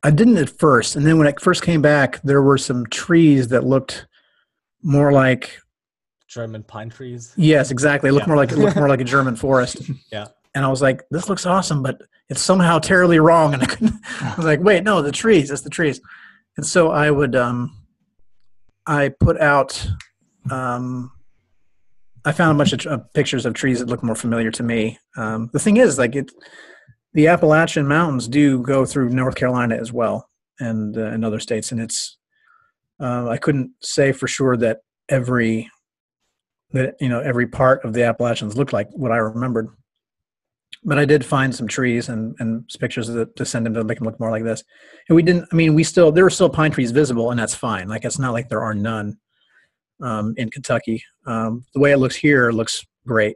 [0.04, 3.50] I didn't at first, and then when I first came back, there were some trees
[3.50, 4.08] that looked
[4.82, 5.60] more like
[6.28, 7.34] German pine trees.
[7.36, 8.10] Yes, exactly.
[8.10, 8.30] It looked Yeah.
[8.30, 9.82] more like it looked more like a German forest.
[10.12, 10.28] Yeah.
[10.56, 13.54] And I was like, this looks awesome, but it's somehow terribly wrong.
[13.54, 13.94] And I couldn't.
[14.22, 15.52] I was like, wait, no, the trees.
[15.52, 16.00] It's the trees.
[16.58, 17.36] And so I would.
[17.36, 17.76] Um,
[18.88, 19.86] I put out.
[20.50, 21.12] Um,
[22.26, 24.64] I found a bunch of tr- uh, pictures of trees that look more familiar to
[24.64, 24.98] me.
[25.18, 26.32] Um, the thing is, like it,
[27.14, 30.30] the Appalachian Mountains do go through North Carolina as well,
[30.60, 32.18] and uh, in other states, and it's.
[33.02, 35.70] Uh, I couldn't say for sure that every
[36.72, 39.70] that you know every part of the Appalachians looked like what I remembered.
[40.84, 44.00] But I did find some trees and and pictures that to send them to make
[44.00, 44.64] them look more like this.
[45.08, 45.48] And we didn't.
[45.52, 47.88] I mean, we still there were still pine trees visible, and that's fine.
[47.88, 49.18] Like it's not like there are none.
[50.02, 51.04] um, in Kentucky.
[51.26, 53.36] Um, the way it looks here looks great.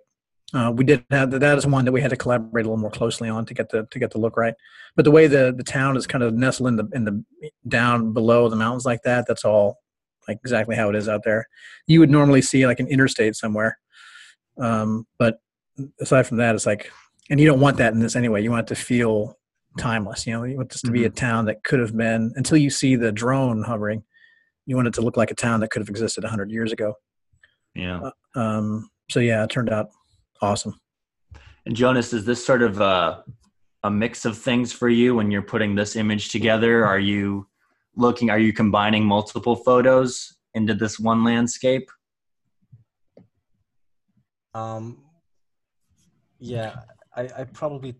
[0.53, 2.91] Uh, we did have that is one that we had to collaborate a little more
[2.91, 4.53] closely on to get the to get the look right.
[4.95, 7.23] But the way the the town is kind of nestled in the in the
[7.67, 9.79] down below the mountains like that, that's all
[10.27, 11.47] like exactly how it is out there.
[11.87, 13.79] You would normally see like an interstate somewhere,
[14.59, 15.39] um, but
[15.99, 16.91] aside from that, it's like,
[17.31, 18.43] and you don't want that in this anyway.
[18.43, 19.39] You want it to feel
[19.79, 20.27] timeless.
[20.27, 21.15] You know, you want this to be a Mm-hmm.
[21.15, 24.03] town that could have been until you see the drone hovering.
[24.67, 26.93] You want it to look like a town that could have existed hundred years ago.
[27.73, 28.11] Yeah.
[28.35, 29.89] Um, so yeah, it turned out
[30.43, 30.75] awesome.
[31.65, 33.23] And Jonas, is this sort of a,
[33.83, 36.85] a mix of things for you when you're putting this image together?
[36.85, 37.47] Are you
[37.95, 41.89] looking, are you combining multiple photos into this one landscape?
[44.53, 45.05] Um,
[46.39, 46.75] yeah,
[47.15, 47.95] I, I probably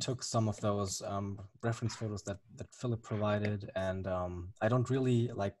[0.00, 4.90] took some of those um, reference photos that, that Phillip provided, and um, I don't
[4.90, 5.54] really like.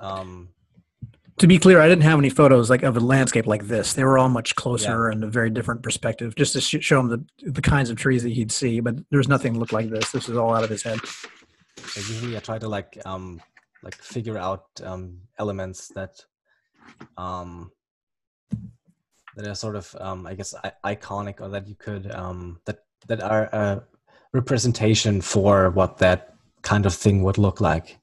[0.00, 0.48] Um,
[1.38, 3.94] To be clear, I didn't have any photos like of a landscape like this.
[3.94, 7.08] They were all much closer and a very different perspective, just to sh- show him
[7.08, 8.80] the the kinds of trees that he'd see.
[8.80, 10.12] But there's nothing looked like this.
[10.12, 11.00] This is all out of his head.
[11.96, 13.40] usually, I try to like um,
[13.82, 16.20] like figure out um, elements that
[17.16, 17.72] um,
[19.36, 22.84] that are sort of um, I guess I- iconic or that you could um, that
[23.08, 23.82] that are a
[24.32, 27.98] representation for what that kind of thing would look like.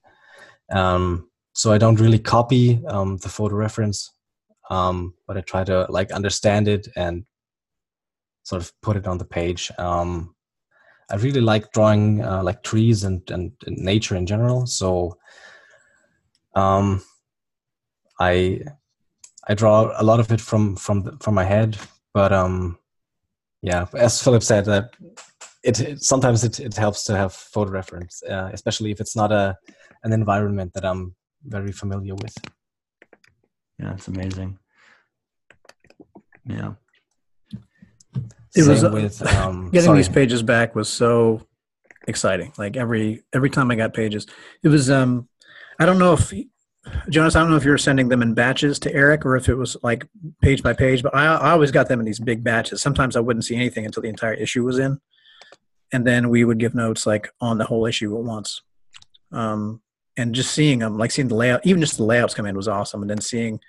[0.72, 1.29] Um,
[1.60, 4.14] so I don't really copy um, the photo reference,
[4.70, 7.26] um, but I try to like understand it and
[8.44, 9.70] sort of put it on the page.
[9.78, 10.34] Um,
[11.12, 14.68] I really like drawing uh, like trees and, and, and nature in general.
[14.68, 15.18] So
[16.56, 17.04] um,
[18.22, 18.62] I
[19.50, 21.78] I draw a lot of it from from from my head,
[22.14, 22.80] but um,
[23.62, 24.94] yeah, as Phillip said, that
[25.62, 29.34] it, it sometimes it, it helps to have photo reference, uh, especially if it's not
[29.34, 29.58] a
[30.06, 32.36] an environment that I'm very familiar with.
[33.80, 34.60] Yeah, it's amazing.
[36.46, 36.74] Yeah.
[38.56, 39.98] It was, Same uh, with um, Getting sorry.
[40.00, 41.46] these pages back was so
[42.08, 42.52] exciting.
[42.58, 44.26] Like every every time I got pages,
[44.64, 44.90] it was.
[44.90, 45.28] um
[45.80, 46.34] I don't know if
[47.10, 47.36] Jonas.
[47.36, 49.56] I don't know if you were sending them in batches to Eric or if it
[49.56, 50.06] was like
[50.42, 51.04] page by page.
[51.04, 52.82] But I, I always got them in these big batches.
[52.82, 55.00] Sometimes I wouldn't see anything until the entire issue was in,
[55.94, 58.62] and then we would give notes like on the whole issue at once.
[59.32, 59.82] Um,
[60.20, 62.68] and just seeing them, like seeing the layout, even just the layouts come in was
[62.68, 63.02] awesome.
[63.02, 63.60] And then seeing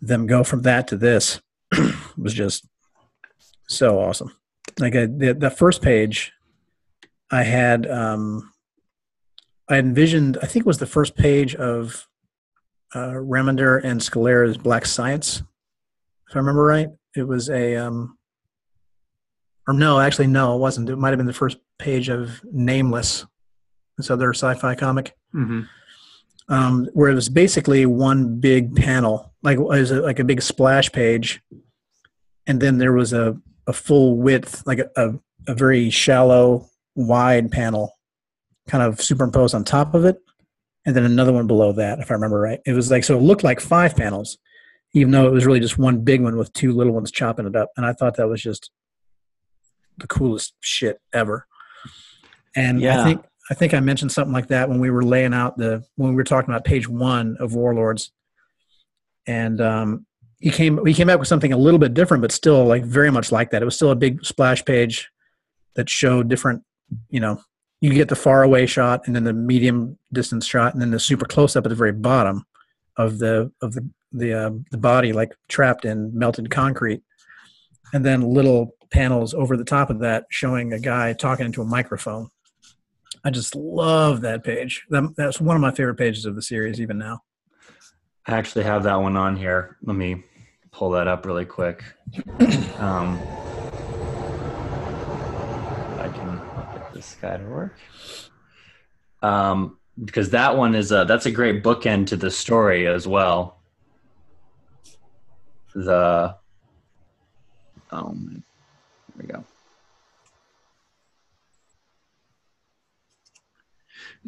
[0.00, 1.40] them go from that to this
[2.18, 2.66] was just
[3.68, 4.34] so awesome.
[4.78, 6.32] Like I, the the first page,
[7.30, 8.52] I had um,
[9.68, 10.38] I envisioned.
[10.42, 12.06] I think it was the first page of
[12.94, 15.42] uh, Remender and Scalera's Black Science,
[16.28, 16.88] if I remember right.
[17.16, 18.16] It was a um,
[19.66, 20.88] or no, actually no, it wasn't.
[20.88, 23.26] It might have been the first page of Nameless,
[24.00, 25.62] this other sci-fi comic hmm
[26.50, 30.42] um, where it was basically one big panel, like it was a, like a big
[30.42, 31.40] splash page,
[32.46, 33.36] and then there was a,
[33.68, 35.12] a full width, like a, a,
[35.46, 37.96] a very shallow, wide panel,
[38.68, 40.18] kind of superimposed on top of it,
[40.84, 42.58] and then another one below that, if I remember right.
[42.66, 44.36] It was like so it looked like five panels,
[44.92, 47.54] even though it was really just one big one with two little ones chopping it
[47.54, 48.72] up, and I thought that was just
[49.98, 51.46] the coolest shit ever.
[52.56, 53.00] And Yeah.
[53.00, 55.84] I think I think I mentioned something like that when we were laying out the
[55.96, 58.12] when we were talking about page one of Warlords,
[59.26, 60.06] and um,
[60.38, 63.10] he came he came back with something a little bit different, but still like very
[63.10, 63.60] much like that.
[63.60, 65.10] It was still a big splash page
[65.74, 66.62] that showed different,
[67.08, 67.40] you know,
[67.80, 71.00] you get the far away shot and then the medium distance shot and then the
[71.00, 72.44] super close up at the very bottom
[72.96, 77.02] of the of the the uh, the body like trapped in melted concrete,
[77.92, 81.64] and then little panels over the top of that showing a guy talking into a
[81.64, 82.28] microphone.
[83.24, 84.86] I just love that page.
[84.90, 87.20] That, that's one of my favorite pages of the series, even now.
[88.26, 89.76] I actually have that one on here.
[89.82, 90.24] Let me
[90.70, 91.84] pull that up really quick.
[92.80, 93.20] Um,
[95.98, 96.40] I can
[96.72, 97.76] get this guy to work.
[99.20, 103.60] Um, because that one is a that's a great bookend to the story as well.
[105.74, 106.36] The
[107.92, 108.42] oh man,
[109.16, 109.44] there we go.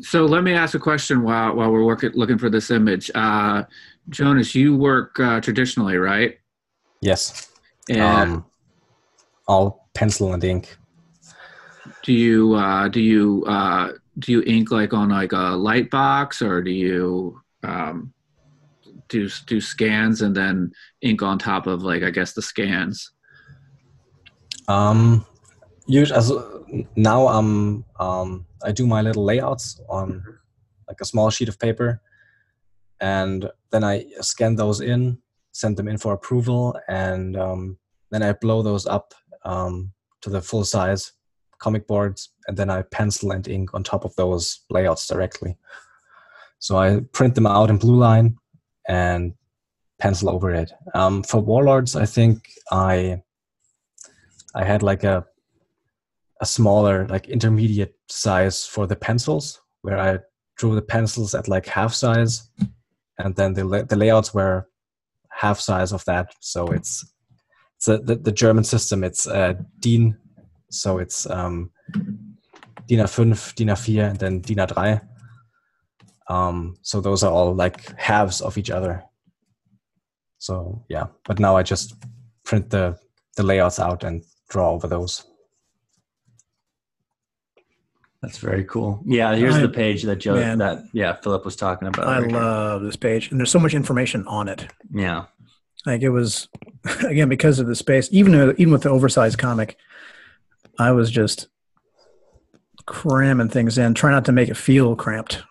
[0.00, 3.10] So let me ask a question while while we're working looking for this image.
[3.14, 3.64] Uh,
[4.08, 6.38] Jonas, you work uh, traditionally, right?
[7.00, 7.50] Yes.
[7.88, 8.44] And Um,
[9.46, 10.76] all pencil and ink.
[12.02, 16.40] do you uh, do you uh, do you ink like on like a light box,
[16.40, 18.12] or do you um,
[19.08, 20.72] do do scans and then
[21.02, 23.12] ink on top of like I guess the scans?
[24.68, 25.26] Um,
[25.86, 26.64] usually, also,
[26.96, 30.22] now I'm um, I do my little layouts on
[30.88, 32.00] like a small sheet of paper,
[33.00, 35.18] and then I scan those in,
[35.52, 37.78] send them in for approval, and um,
[38.10, 39.14] then I blow those up
[39.44, 41.12] um, to the full size
[41.58, 45.56] comic boards, and then I pencil and ink on top of those layouts directly.
[46.58, 48.36] So I print them out in blue line
[48.88, 49.34] and
[49.98, 50.72] pencil over it.
[50.94, 53.22] Um, for Warlords, I think I
[54.54, 55.24] I had like a
[56.42, 60.18] a smaller, like intermediate size for the pencils, where I
[60.56, 62.50] drew the pencils at like half size,
[63.18, 64.68] and then the the layouts were
[65.30, 66.34] half size of that.
[66.40, 67.06] So it's
[67.76, 69.04] it's a, the, the German system.
[69.04, 70.18] It's uh, DIN,
[70.68, 71.70] so it's um,
[72.88, 75.00] DIN A5, DIN A4, and then DIN A3.
[76.28, 79.04] Um, so those are all like halves of each other.
[80.38, 81.94] So yeah, but now I just
[82.44, 82.98] print the
[83.36, 85.24] the layouts out and draw over those.
[88.22, 89.02] That's very cool.
[89.04, 90.58] Yeah, here's I- the page that Joe man.
[90.58, 92.06] that yeah Philip was talking about.
[92.06, 92.40] I right here.
[92.40, 94.68] love this page, and there's so much information on it.
[94.94, 95.24] Yeah,
[95.86, 96.48] Like it was,
[97.04, 98.08] again, because of the space.
[98.12, 99.76] Even even with the oversized comic,
[100.78, 101.48] I was just
[102.86, 105.42] cramming things in, try not to make it feel cramped.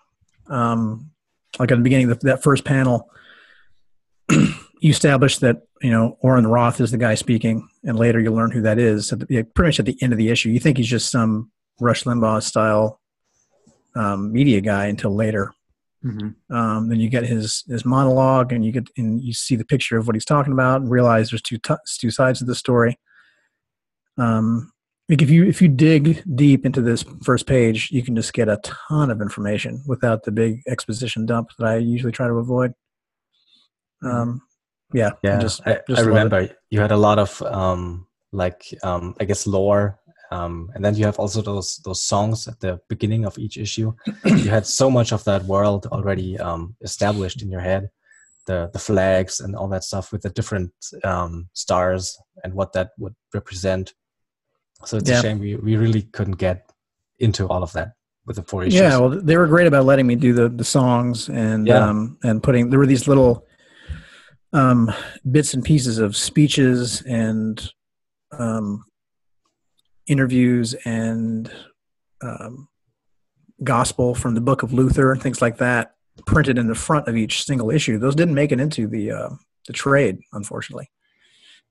[0.48, 1.10] Um,
[1.58, 3.10] like at the beginning of the, that first panel,
[4.30, 8.50] you establish that you know Orrin Roth is the guy speaking, and later you learn
[8.50, 9.12] who that is.
[9.12, 11.50] At the, pretty much at the end of the issue, you think he's just some
[11.80, 13.00] Rush Limbaugh style
[13.94, 15.52] um, media guy until later.
[16.04, 16.34] Mhm.
[16.50, 19.96] Um, then you get his his monologue, and you get and you see the picture
[19.96, 22.98] of what he's talking about, and realize there's two t- two sides of the story.
[24.18, 24.72] Um,
[25.08, 28.48] like if you if you dig deep into this first page, you can just get
[28.48, 32.72] a ton of information without the big exposition dump that I usually try to avoid.
[34.02, 34.42] Um,
[34.92, 36.08] yeah, I Yeah, just, I, just I love it.
[36.08, 40.00] remember you had a lot of um, like um, I guess lore,
[40.32, 43.92] um, and then you have also those those songs at the beginning of each issue.
[44.44, 47.82] you had so much of that world already um, established in your head,
[48.48, 50.72] the the flags and all that stuff with the different
[51.04, 52.02] um, stars
[52.42, 53.94] and what that would represent.
[54.86, 55.18] So it's Yeah.
[55.18, 56.58] a shame we, we really couldn't get
[57.18, 57.88] into all of that
[58.26, 58.80] with the four issues.
[58.80, 61.88] Yeah, well, they were great about letting me do the the songs and Yeah.
[61.88, 62.70] um, and putting.
[62.70, 63.34] There were these little
[64.52, 64.80] um,
[65.36, 67.54] bits and pieces of speeches and
[68.38, 68.84] um,
[70.12, 71.50] interviews and
[72.22, 72.68] um,
[73.64, 75.94] gospel from the Book of Luther and things like that
[76.26, 77.98] printed in the front of each single issue.
[77.98, 79.30] Those didn't make it into the uh,
[79.66, 80.90] the trade, unfortunately,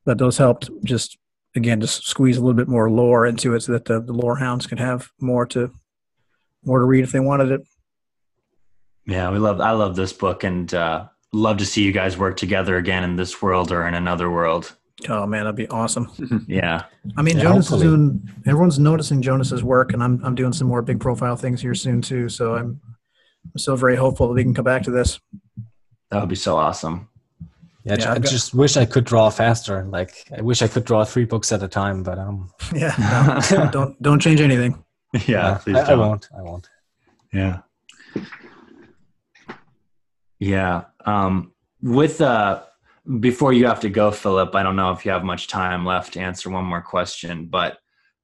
[0.06, 1.18] but those helped just
[1.56, 4.38] again just squeeze a little bit more lore into it so that the, the lore
[4.38, 5.72] hounds could have more to
[6.64, 7.62] more to read if they wanted it.
[9.06, 9.62] yeah, we love.
[9.62, 13.16] I love this book, and uh, love to see you guys work together again in
[13.16, 14.76] this world or in another world.
[15.10, 16.12] Oh man, that'd be awesome.
[16.48, 16.84] Yeah,
[17.18, 17.90] I mean, Yeah, Jonas is hopefully.
[17.98, 18.30] doing.
[18.46, 22.02] Everyone's noticing Jonas's work, and I'm I'm doing some more big profile things here soon
[22.02, 22.30] too.
[22.30, 22.80] So I'm
[23.46, 25.20] I'm still very hopeful that we can come back to this.
[26.12, 27.08] that would be so awesome.
[27.84, 29.84] Yeah, Yeah, I got- just wish I could draw faster.
[29.86, 32.94] Like I wish I could draw three books at a time, but um, yeah,
[33.52, 34.84] no, don't don't change anything.
[35.26, 36.00] yeah, please I, I don't.
[36.00, 36.30] won't.
[36.38, 36.70] I won't.
[37.34, 37.60] Yeah.
[40.40, 40.84] Yeah.
[41.06, 42.64] Um, with uh,
[43.20, 46.14] before you have to go, Phillip, I don't know if you have much time left
[46.14, 47.78] to answer one more question, but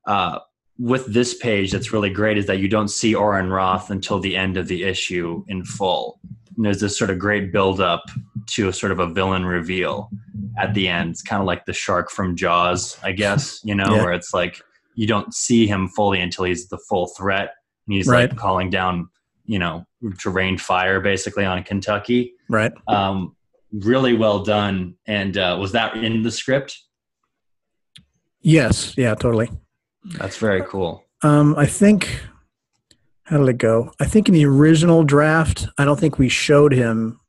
[0.06, 0.40] uh,
[0.78, 4.36] with this page, that's really great is that you don't see Orrin Roth until the
[4.38, 6.20] end of the issue in full.
[6.56, 8.04] And there's this sort of great build up
[8.48, 10.10] to a sort of a villain reveal
[10.58, 11.12] at the end.
[11.12, 14.04] It's kind of like the shark from Jaws, I guess, you know, Yeah.
[14.04, 14.62] where it's like
[14.96, 17.54] you don't see him fully until he's the full threat.
[17.88, 18.30] And he's Right.
[18.30, 19.10] like calling down,
[19.46, 19.86] you know,
[20.20, 22.34] to rain fire basically on Kentucky.
[22.50, 22.72] Right.
[22.88, 23.36] Um,
[23.72, 24.96] really well done.
[25.06, 26.78] And uh, was that in the script?
[28.42, 28.94] Yes.
[28.98, 29.16] Yeah.
[29.16, 29.50] Totally.
[30.18, 31.04] That's very cool.
[31.24, 32.22] Um, I think.
[33.24, 33.92] How did it go?
[34.00, 37.20] I think in the original draft, I don't think we showed him.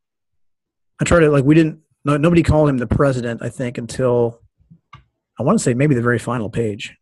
[1.00, 1.80] I tried to like we didn't.
[2.04, 3.42] No, nobody called him the president.
[3.42, 4.40] I think until
[5.38, 6.96] I want to say maybe the very final page.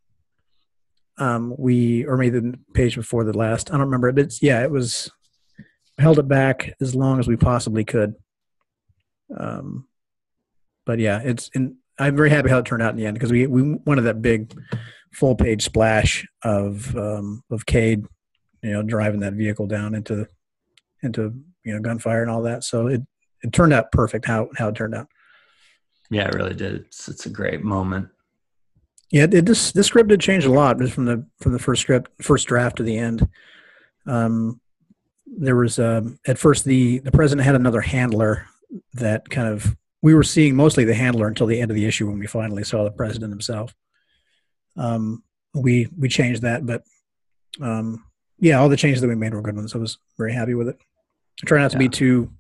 [1.19, 3.71] Um, we or maybe the page before the last.
[3.71, 4.11] I don't remember.
[4.13, 5.11] But it's, yeah, it was
[5.99, 8.15] held it back as long as we possibly could.
[9.35, 9.87] Um,
[10.85, 13.33] but yeah, it's and I'm very happy how it turned out in the end because
[13.33, 14.53] we we wanted that big
[15.13, 18.05] full page splash of um, of Cade,
[18.63, 20.29] you know, driving that vehicle down into
[21.03, 22.65] into you know gunfire and all that.
[22.65, 23.03] So it
[23.43, 25.09] it turned out perfect how how it turned out.
[26.11, 26.75] Yeah, it really did.
[26.77, 28.09] It's, it's a great moment.
[29.11, 31.83] Yeah, it, this this script did change a lot just from the from the first
[31.83, 33.29] script first draft to the end.
[34.07, 34.61] Um,
[35.27, 38.47] there was um, at first the the president had another handler
[38.95, 42.07] that kind of we were seeing mostly the handler until the end of the issue
[42.07, 43.75] when we finally saw the president himself.
[44.77, 45.23] Um,
[45.55, 46.83] we we changed that, but
[47.61, 48.05] um,
[48.39, 49.75] yeah, all the changes that we made were good ones.
[49.75, 50.77] I was very happy with it.
[51.43, 52.31] I try not to be too.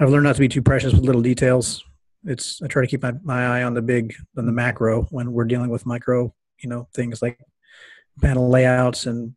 [0.00, 1.84] I've learned not to be too precious with little details.
[2.24, 5.32] It's I try to keep my, my eye on the big on the macro when
[5.32, 7.38] we're dealing with micro, you know, things like
[8.20, 9.34] panel layouts and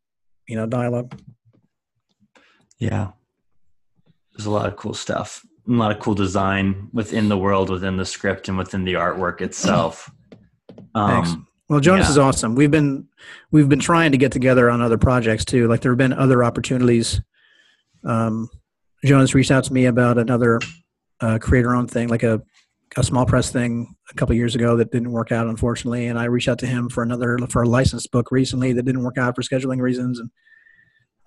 [0.47, 1.17] you know dialogue.
[2.77, 3.11] Yeah.
[4.33, 5.45] There's a lot of cool stuff.
[5.68, 9.41] A lot of cool design within the world, within the script, and within the artwork
[9.41, 10.09] itself.
[10.95, 11.30] Thanks.
[11.32, 12.12] Um, Well, Jonas Yeah.
[12.12, 12.55] is awesome.
[12.55, 13.07] We've been
[13.51, 15.68] we've been trying to get together on other projects too.
[15.68, 17.22] Like there have been other opportunities.
[18.03, 18.49] Um,
[19.05, 20.59] Jonas reached out to me about another
[21.22, 22.41] uh, creator-owned thing, like a
[22.97, 26.07] a small press thing, a couple years ago that didn't work out, unfortunately.
[26.07, 29.03] And I reached out to him for another for a licensed book recently that didn't
[29.03, 30.20] work out for scheduling reasons.
[30.20, 30.30] And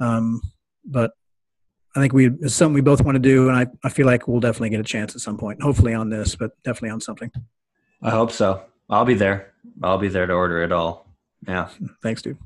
[0.01, 0.41] um,
[0.85, 1.13] but
[1.97, 4.27] I think we it's something we both want to do, and I I feel like
[4.27, 5.63] we'll definitely get a chance at some point.
[5.63, 7.31] Hopefully on this, but definitely on something.
[8.03, 8.63] I hope so.
[8.91, 9.53] I'll be there.
[9.83, 11.07] I'll be there to order it all.
[11.47, 11.69] Yeah.
[12.03, 12.39] Thanks, dude.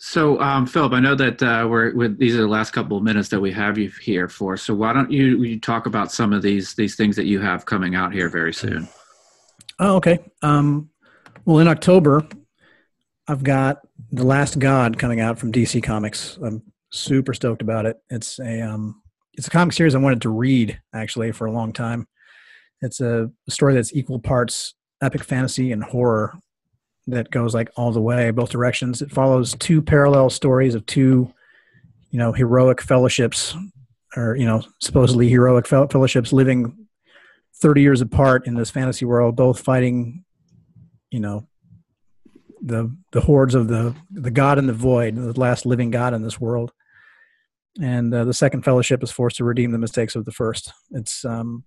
[0.00, 3.02] So, um, Phillip, I know that uh, we're with these are the last couple of
[3.02, 4.56] minutes that we have you here for.
[4.56, 7.66] So, why don't you you talk about some of these these things that you have
[7.66, 8.88] coming out here very soon?
[9.80, 10.20] Oh, okay.
[10.42, 10.90] Um,
[11.44, 12.26] well, in October,
[13.26, 13.80] I've got
[14.12, 16.38] The Last God coming out from DC Comics.
[16.42, 17.98] I'm super stoked about it.
[18.10, 19.02] It's a um,
[19.34, 22.06] it's a comic series I wanted to read actually for a long time.
[22.80, 26.38] It's a story that's equal parts epic fantasy and horror
[27.06, 29.02] that goes like all the way both directions.
[29.02, 31.32] It follows two parallel stories of two,
[32.10, 33.56] you know, heroic fellowships,
[34.16, 36.86] or you know, supposedly heroic fellowships living
[37.60, 40.24] 30 years apart in this fantasy world, both fighting,
[41.10, 41.46] you know,
[42.60, 46.22] the the hordes of the the god in the void, the last living god in
[46.22, 46.72] this world.
[47.80, 50.72] And uh, the second fellowship is forced to redeem the mistakes of the first.
[50.90, 51.64] It's um,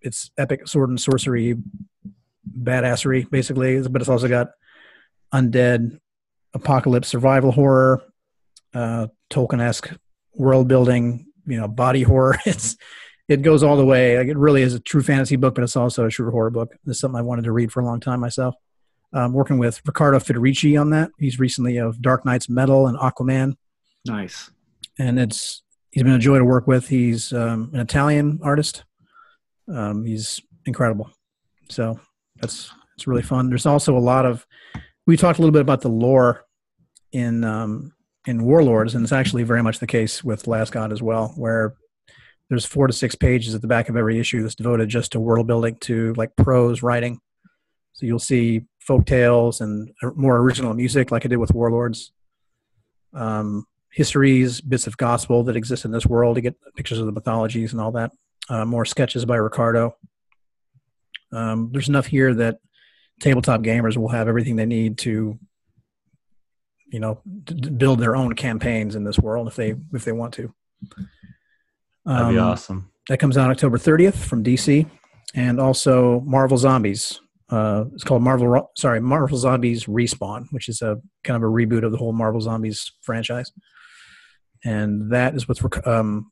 [0.00, 1.56] it's epic sword and sorcery,
[2.60, 4.48] badassery basically, but it's also got
[5.32, 5.98] undead,
[6.54, 8.02] apocalypse, survival horror,
[8.74, 9.92] uh, Tolkien-esque
[10.34, 12.38] world building, you know, body horror.
[12.46, 12.76] It's
[13.28, 14.16] it goes all the way.
[14.18, 16.76] Like it really is a true fantasy book, but it's also a true horror book.
[16.86, 18.54] It's something I wanted to read for a long time myself.
[19.12, 21.10] Um, working with Riccardo Federici on that.
[21.18, 23.54] He's recently of Dark Nights: Metal and Aquaman,
[24.06, 24.50] Nice.
[24.98, 26.88] And it's he's been a joy to work with.
[26.88, 28.84] He's um, an Italian artist.
[29.72, 31.10] Um, he's incredible.
[31.68, 31.98] So
[32.36, 33.48] that's it's really fun.
[33.48, 34.46] There's also a lot of
[35.06, 36.44] we talked a little bit about the lore
[37.12, 37.92] in um,
[38.26, 41.76] in Warlords, and it's actually very much the case with Last God as well, where
[42.48, 45.20] there's four to six pages at the back of every issue that's devoted just to
[45.20, 47.20] world building, to like prose writing.
[47.94, 52.12] So you'll see folk tales and more original music, like I did with Warlords.
[53.14, 53.66] Um,
[53.96, 57.72] histories, bits of gospel that exist in this world to get pictures of the mythologies
[57.72, 58.10] and all that.
[58.50, 59.96] Uh, more sketches by Riccardo.
[61.32, 62.58] Um, there's enough here that
[63.20, 65.38] tabletop gamers will have everything they need to,
[66.92, 70.34] you know, d- build their own campaigns in this world if they if they want
[70.34, 70.52] to.
[72.04, 72.90] That'd be Um, awesome.
[73.08, 74.86] that comes out October 30th from DC,
[75.34, 77.20] and also Marvel Zombies.
[77.48, 78.70] Uh, it's called Marvel.
[78.76, 82.40] Sorry, Marvel Zombies Respawn, which is a kind of a reboot of the whole Marvel
[82.40, 83.50] Zombies franchise,
[84.66, 86.30] and that is with Ric- um,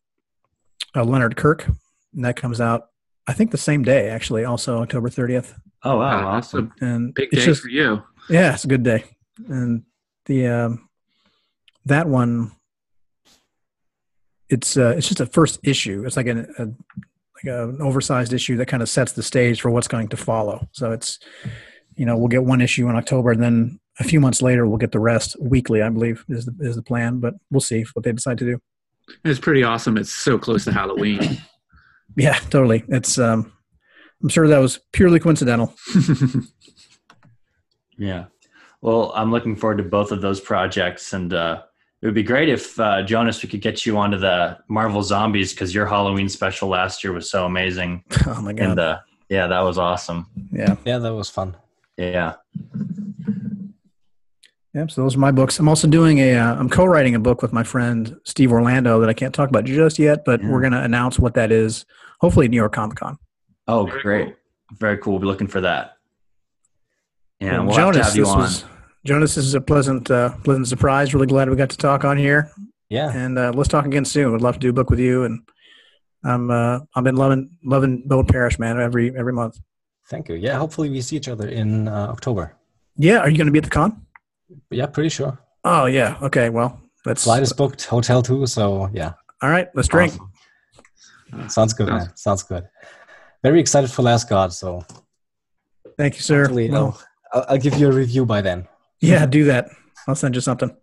[0.95, 1.66] uh, Leonard Kirk,
[2.14, 2.89] and that comes out
[3.26, 5.55] I think the same day actually, also October 30th.
[5.82, 6.72] Oh wow, Wow, awesome.
[6.80, 8.03] And big it's day just for you.
[8.28, 9.05] yeah, it's a good day.
[9.49, 9.82] And
[10.26, 10.89] the um,
[11.87, 12.53] that one,
[14.49, 16.05] it's uh, it's just a first issue.
[16.07, 19.70] It's like an a, like an oversized issue that kind of sets the stage for
[19.70, 20.68] what's going to follow.
[20.72, 21.18] So it's
[21.97, 24.79] you know we'll get one issue in October, and then a few months later we'll
[24.79, 25.83] get the rest weekly.
[25.83, 28.61] I believe is the is the plan, but we'll see what they decide to do.
[29.25, 29.97] It's pretty awesome.
[29.99, 31.39] It's so close to Halloween.
[32.17, 32.85] Yeah, totally.
[32.89, 33.51] It's um,
[34.23, 35.75] I'm sure that was purely coincidental.
[37.97, 38.25] Yeah.
[38.83, 41.63] Well, I'm looking forward to both of those projects, and uh,
[42.03, 45.53] it would be great if uh, Jonas we could get you onto the Marvel Zombies
[45.55, 48.69] because your Halloween special last year was so amazing, Oh my god.
[48.71, 50.27] and uh, yeah, that was awesome.
[50.53, 50.77] yeah.
[50.85, 51.57] Yeah, that was fun.
[51.97, 52.35] Yeah.
[54.75, 54.91] Yep.
[54.91, 55.59] So those are my books.
[55.59, 56.35] I'm also doing a.
[56.35, 59.64] Uh, I'm co-writing a book with my friend Steve Orlando that I can't talk about
[59.64, 60.51] just yet, but Yeah.
[60.51, 61.87] we're going to announce what that is.
[62.20, 63.16] Hopefully, at New York Comic Con.
[63.68, 64.25] Oh, Very great.
[64.27, 64.77] cool.
[64.79, 65.12] Very cool.
[65.14, 65.93] We'll be looking for that.
[67.41, 68.39] Yeah, Well, we'll have to have you this on.
[68.39, 68.64] was
[69.05, 69.35] Jonas.
[69.35, 71.14] This is a pleasant, uh, pleasant surprise.
[71.14, 72.51] Really glad we got to talk on here,
[72.89, 73.12] Yeah.
[73.14, 74.33] and uh, let's talk again soon.
[74.33, 75.41] Would love to do a book with you, and
[76.25, 78.81] I'm uh, I've been loving loving Bone Parish, man.
[78.81, 79.61] Every every month.
[80.09, 80.37] Thank you.
[80.37, 82.57] Yeah, hopefully we see each other in uh, October.
[82.97, 83.18] Yeah.
[83.18, 84.04] Are you going to be at the con?
[84.71, 85.39] Yeah, pretty sure.
[85.65, 86.17] Oh yeah.
[86.23, 86.51] Okay.
[86.51, 87.25] Well, let's.
[87.25, 88.47] Flight is booked, hotel too.
[88.47, 89.69] So yeah, All right.
[89.75, 90.13] Let's drink.
[91.33, 91.49] Awesome.
[91.49, 92.17] sounds good, Sounds- man.
[92.17, 92.69] Sounds good.
[93.43, 94.53] Very excited for Last God.
[94.53, 94.85] So
[95.99, 96.41] Thank you, sir.
[96.43, 96.99] hopefully, Well,
[97.33, 98.67] I'll, I'll, I'll give you a review by then.
[99.01, 99.27] yeah.
[99.27, 99.69] Do that.
[100.09, 100.75] I'll send you something.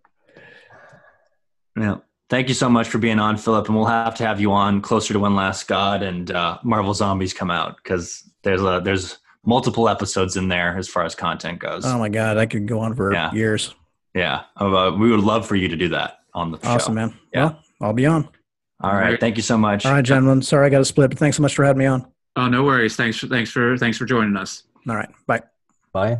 [1.78, 1.96] Yeah.
[2.30, 3.66] Thank you so much for being on, Phillip.
[3.66, 6.94] And we'll have to have you on closer to when Last God and uh, Marvel
[6.94, 11.58] Zombies come out because there's a there's multiple episodes in there as far as content
[11.58, 11.84] goes.
[11.84, 13.32] Oh my god, I could go on for Yeah.
[13.32, 13.74] years.
[14.14, 16.74] Yeah, uh, we would love for you to do that on the Awesome, show.
[16.74, 17.14] Awesome, man.
[17.32, 17.42] Yeah.
[17.80, 18.28] Well, I'll be on.
[18.80, 19.86] All right, thank you so much.
[19.86, 20.42] All right, gentlemen.
[20.42, 22.06] Sorry I got to split, but thanks so much for having me on.
[22.36, 22.96] Oh, no worries.
[22.96, 24.64] Thanks for thanks for thanks for joining us.
[24.88, 25.08] All right.
[25.26, 25.42] Bye.
[25.92, 26.18] Bye.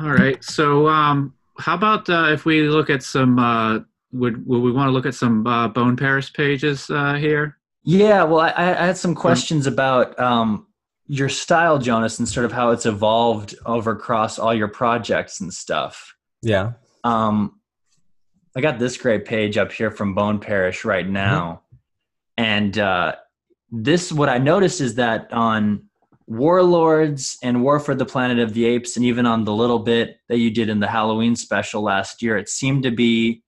[0.00, 0.42] All right.
[0.44, 3.38] So, um, how about uh, if we look at some?
[3.38, 3.80] Uh,
[4.12, 7.58] would would we want to look at some uh, Bone Parish pages uh, here?
[7.82, 10.66] Yeah, well, I, I had some questions about um,
[11.08, 15.52] your style, Jonas, and sort of how it's evolved over across all your projects and
[15.52, 16.14] stuff.
[16.42, 16.72] Yeah.
[17.02, 17.58] Um,
[18.54, 21.62] I got this great page up here from Bone Parish right now,
[22.36, 23.16] and uh,
[23.70, 25.88] this what I noticed is that on
[26.26, 30.18] Warlords and War for the Planet of the Apes, and even on the little bit
[30.28, 33.42] that you did in the Halloween special last year, it seemed to be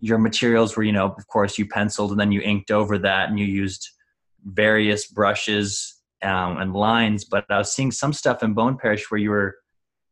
[0.00, 3.28] your materials were, you know, of course, you penciled and then you inked over that,
[3.28, 3.90] and you used
[4.44, 5.91] various brushes
[6.22, 7.24] um, and lines.
[7.24, 9.56] But I was seeing some stuff in Bone Parish where you were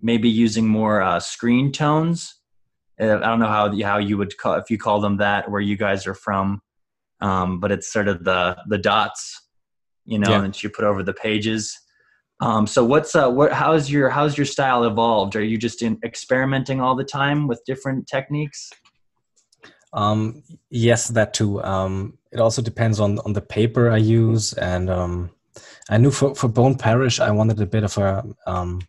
[0.01, 2.35] maybe using more uh, screen tones.
[3.01, 5.61] Uh, I don't know how how you would call if you call them that where
[5.61, 6.61] you guys are from,
[7.21, 9.49] um, but it's sort of the the dots,
[10.05, 10.41] you know, Yeah.
[10.43, 11.79] that you put over the pages.
[12.43, 13.53] Um, so what's uh, what?
[13.53, 15.37] How's your how's your style evolved?
[15.37, 18.71] Are you just in experimenting all the time with different techniques?
[19.93, 21.63] Um, yes, that too.
[21.63, 25.31] Um, it also depends on on the paper I use, and um,
[25.89, 28.81] I knew for for Bone Parish I wanted a bit of a um,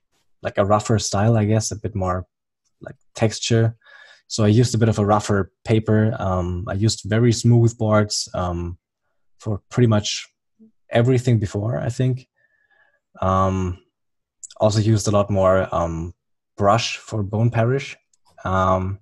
[0.42, 2.26] like a rougher style, I guess, a bit more
[2.82, 3.76] like texture.
[4.28, 6.16] So I used a bit of a rougher paper.
[6.18, 8.78] Um, I used very smooth boards um,
[9.40, 10.28] for pretty much
[10.90, 11.80] everything before.
[11.80, 12.28] I think.
[13.22, 13.80] Um,
[14.58, 16.14] also used a lot more um,
[16.56, 17.98] brush for Bone Parish.
[18.46, 19.00] Um,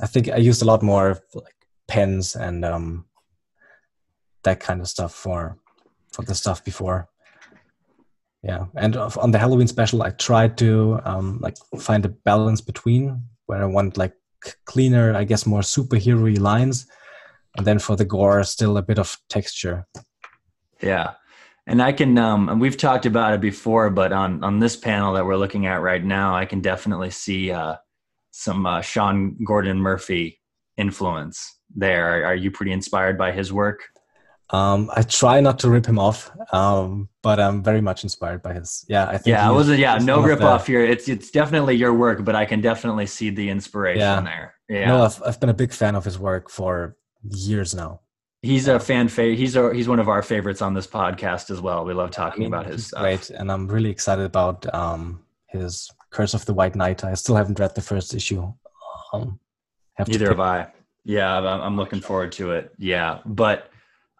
[0.00, 1.54] I think I used a lot more like
[1.88, 2.62] pens and
[4.44, 5.58] that kind of stuff for
[6.12, 7.08] for the stuff before.
[8.42, 13.22] Yeah, and on the Halloween special, I tried to um, like find a balance between
[13.46, 14.14] where I want like
[14.66, 16.86] cleaner, I guess, more superhero lines,
[17.56, 19.86] and then for the gore, still a bit of texture.
[20.82, 21.14] Yeah.
[21.66, 25.14] And I can, um, and we've talked about it before, but on, on this panel
[25.14, 27.74] that we're looking at right now, I can definitely see uh,
[28.30, 30.40] some uh, Sean Gordon Murphy
[30.76, 32.22] influence there.
[32.22, 33.82] Are, are you pretty inspired by his work?
[34.50, 38.52] Um, I try not to rip him off, um, but I'm very much inspired by
[38.54, 38.84] his.
[38.88, 39.26] Yeah, I think.
[39.34, 39.80] Yeah, I wasn't.
[39.80, 40.84] Yeah, no one of rip off here.
[40.84, 44.20] It's it's definitely your work, but I can definitely see the inspiration Yeah.
[44.20, 44.54] there.
[44.68, 46.96] Yeah, No, I've I've been a big fan of his work for
[47.28, 48.00] years now.
[48.42, 49.38] he's a fan favorite.
[49.38, 51.84] He's a he's one of our favorites on this podcast as well.
[51.84, 53.00] We love talking I mean, about his stuff.
[53.02, 57.02] great, and I'm really excited about um, his Curse of the White Knight.
[57.02, 58.52] I still haven't read the first issue.
[59.12, 59.40] Um,
[59.94, 60.68] have Neither have I.
[61.04, 62.72] Yeah, I'm, I'm looking forward to it.
[62.78, 63.70] Yeah, but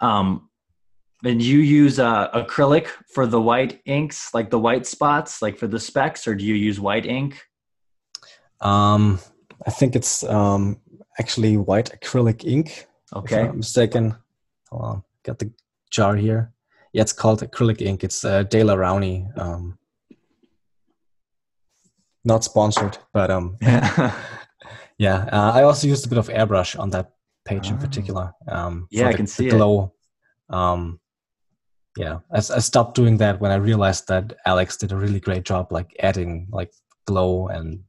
[0.01, 0.49] um,
[1.25, 5.67] and you use uh, acrylic for the white inks, like the white spots, like for
[5.67, 7.43] the specks, or do you use white ink?
[8.61, 9.19] Um,
[9.67, 10.81] I think it's um,
[11.19, 12.87] actually white acrylic ink.
[13.13, 13.43] If Okay.
[13.49, 14.17] I'm mistaken.
[14.71, 15.51] Hold on, got the
[15.91, 16.53] jar here.
[16.93, 18.05] Yeah, it's called acrylic ink.
[18.05, 19.39] It's uh, Daler-Rowney.
[19.39, 19.79] Um,
[22.25, 23.57] not sponsored, but um,
[24.99, 25.29] yeah.
[25.33, 27.13] Uh, I also used a bit of airbrush on that
[27.47, 27.81] page in Oh.
[27.81, 28.33] particular.
[28.49, 29.51] Um, Yeah, I the- can the see it.
[29.51, 29.93] glow.
[30.51, 31.01] Um,
[31.97, 35.73] yeah, I stopped doing that when I realized that Alex did a really great job,
[35.73, 36.71] like adding like
[37.07, 37.85] glow and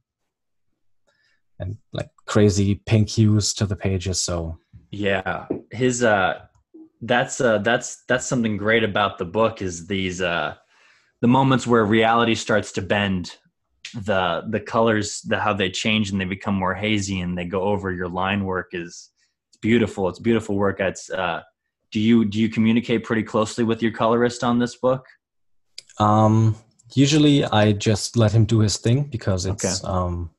[1.60, 4.20] and like crazy pink hues to the pages.
[4.20, 4.58] So
[4.90, 6.40] Yeah, his uh,
[7.02, 10.54] that's uh, that's that's something great about the book is these uh,
[11.20, 13.36] the moments where reality starts to bend,
[13.94, 17.62] the the colors, the how they change and they become more hazy and they go
[17.62, 19.10] over your line work is
[19.60, 20.08] beautiful.
[20.08, 20.80] It's beautiful work.
[20.80, 21.42] It's uh,
[21.92, 25.06] do you do you communicate pretty closely with your colorist on this book?
[25.98, 26.56] um,
[26.94, 30.30] usually I just let him do his thing because it's um,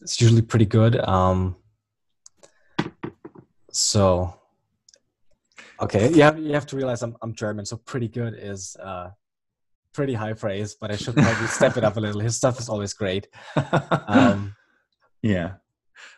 [0.00, 0.96] it's usually pretty good.
[0.96, 1.56] Um,
[3.70, 4.34] so
[5.80, 9.10] okay, you have you have to realize I'm I'm German, so pretty good is uh,
[9.92, 12.20] pretty high praise, but I should probably step it up a little.
[12.20, 13.28] His stuff is always great.
[14.10, 14.54] Um,
[15.20, 15.54] yeah,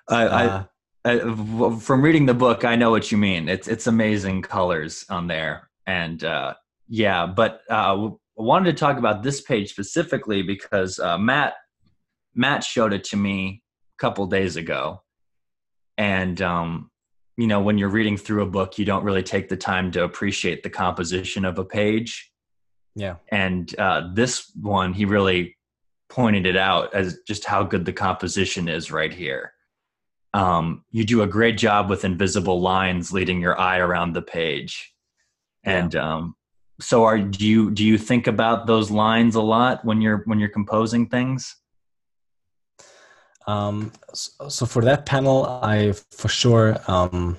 [0.08, 0.66] I, I
[1.04, 3.48] uh, from reading the book, I know what you mean.
[3.48, 6.54] It's it's amazing colors on there, and uh,
[6.88, 7.26] yeah.
[7.26, 11.54] But uh, I wanted to talk about this page specifically because uh, Matt
[12.34, 13.62] Matt showed it to me
[13.98, 15.02] a couple days ago,
[15.96, 16.90] and um,
[17.38, 20.04] you know when you're reading through a book, you don't really take the time to
[20.04, 22.30] appreciate the composition of a page.
[22.94, 23.16] yeah.
[23.28, 25.56] And uh, this one, he really
[26.10, 29.54] pointed it out as just how good the composition is right here
[30.32, 34.92] um, you do a great job with invisible lines leading your eye around the page.
[35.64, 36.36] And um,
[36.80, 40.38] so, are do you do you think about those lines a lot when you're when
[40.38, 41.56] you're composing things?
[43.46, 47.36] Um, so, so for that panel, I for sure um,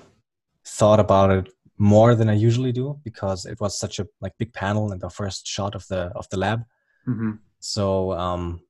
[0.66, 4.52] thought about it more than I usually do because it was such a like big
[4.52, 6.60] panel and the first shot of the of the lab.
[7.08, 7.32] Mm-hmm.
[7.58, 8.60] So um,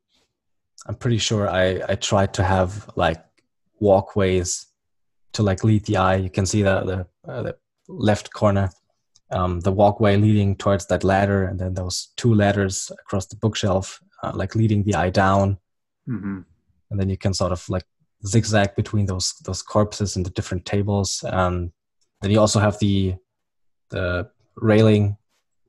[0.86, 3.22] I'm pretty sure I I tried to have like
[3.82, 4.66] walkways
[5.32, 6.16] to like lead the eye.
[6.16, 7.56] You can see the the, uh, the
[7.88, 8.70] left corner,
[9.30, 14.00] um, the walkway leading towards that ladder, and then those two ladders across the bookshelf,
[14.22, 15.58] uh, like leading the eye down.
[16.08, 16.40] Mm-hmm.
[16.90, 17.84] And then you can sort of like
[18.26, 21.24] zigzag between those those corpses and the different tables.
[21.26, 21.72] And
[22.20, 23.16] then you also have the
[23.90, 25.16] the railing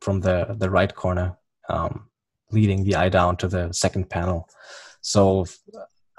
[0.02, 1.38] from the the right corner,
[1.70, 2.10] um,
[2.52, 4.48] leading the eye down to the second panel.
[5.02, 5.46] So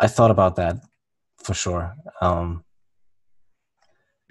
[0.00, 0.76] I thought about that
[1.44, 1.94] for sure.
[2.20, 2.64] Um,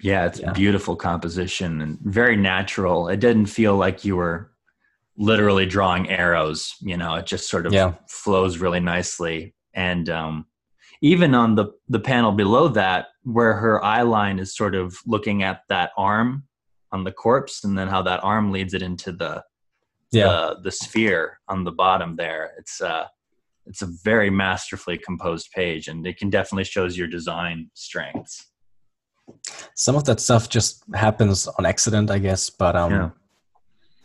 [0.00, 0.52] yeah, it's Yeah.
[0.52, 3.08] beautiful composition and very natural.
[3.08, 4.50] It didn't feel like you were
[5.16, 6.74] literally drawing arrows.
[6.80, 7.94] You know, it just sort of Yeah.
[8.08, 9.54] flows really nicely.
[9.72, 10.46] And um,
[11.00, 15.42] even on the the panel below that, where her eye line is sort of looking
[15.42, 16.44] at that arm
[16.92, 19.42] on the corpse, and then how that arm leads it into the
[20.10, 22.52] yeah, the, the sphere on the bottom there.
[22.58, 23.06] It's uh,
[23.66, 28.46] it's a very masterfully composed page, and it can definitely shows your design strengths.
[29.74, 32.50] some of that stuff just happens on accident, I guess.
[32.50, 33.10] But um, Yeah.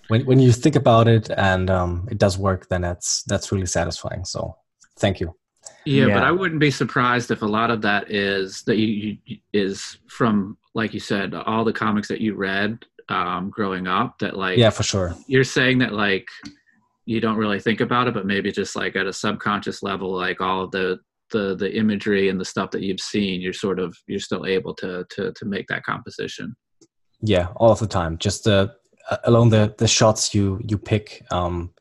[0.07, 3.65] when when you think about it and um, it does work, then that's that's really
[3.67, 4.23] satisfying.
[4.25, 4.55] So
[4.97, 5.35] thank you.
[5.85, 9.37] Yeah, but I wouldn't be surprised if a lot of that is that you, you
[9.53, 14.19] is from like you said all the comics that you read um, growing up.
[14.19, 15.15] That like Yeah, for sure.
[15.27, 16.27] you're saying that like
[17.09, 20.41] you don't really think about it, but maybe just like at a subconscious level, like
[20.41, 20.99] all of the
[21.31, 24.75] the the imagery and the stuff that you've seen, you're sort of you're still able
[24.75, 26.55] to to to make that composition.
[27.21, 28.19] Yeah, all of the time.
[28.19, 28.75] Just the
[29.09, 31.73] uh, along the the shots you you pick, um,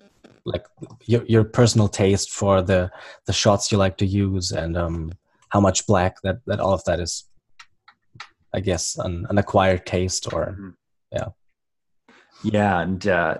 [0.46, 0.64] like
[1.04, 2.90] your your personal taste for the
[3.26, 5.12] the shots you like to use, and um,
[5.50, 7.24] how much black that that all of that is.
[8.54, 10.74] I guess an, an acquired taste, or Mhm.
[12.44, 13.38] Yeah, and uh,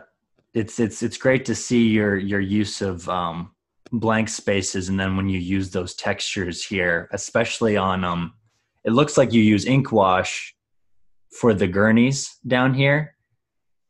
[0.55, 3.53] it's it's it's great to see your your use of um,
[3.93, 8.33] blank spaces, and then when you use those textures here, especially on um,
[8.85, 10.55] it looks like you use ink wash
[11.39, 13.15] for the gurneys down here.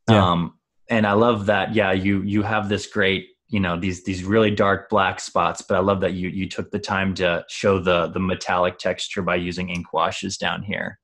[0.09, 0.31] Yeah.
[0.31, 0.55] Um,
[0.91, 1.75] and I love that.
[1.75, 5.77] Yeah, you you have this great you know these these really dark black spots, but
[5.77, 9.37] I love that you you took the time to show the the metallic texture by
[9.37, 10.99] using ink washes down here.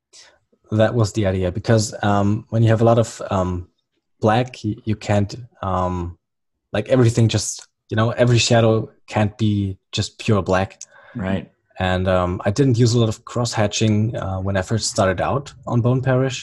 [0.71, 3.69] that was the idea because um, when you have a lot of um,
[4.27, 4.49] black
[4.91, 5.33] you, can't
[5.71, 6.19] um,
[6.77, 7.53] like everything just
[7.91, 8.75] you know every shadow
[9.15, 10.71] can't be just pure black
[11.27, 11.47] Right.
[11.93, 15.21] and um, i didn't use a lot of cross hatching uh, when i first started
[15.31, 16.39] out on bone parish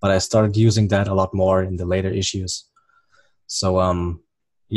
[0.00, 2.52] but i started using that a lot more in the later issues
[3.58, 4.00] so um,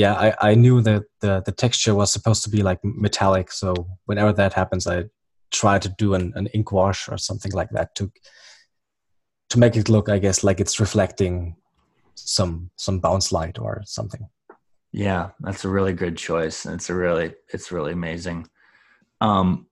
[0.02, 3.70] yeah I, I knew that the, the texture was supposed to be like metallic so
[4.08, 4.98] whenever that happens i
[5.62, 8.04] try to do an, an ink wash or something like that to
[9.52, 11.56] to make it look i guess like it's reflecting
[12.20, 14.28] some some bounce light or something
[14.92, 16.66] Yeah, that's a really good choice.
[16.66, 18.48] and It's a really it's really amazing.
[19.22, 19.68] Um,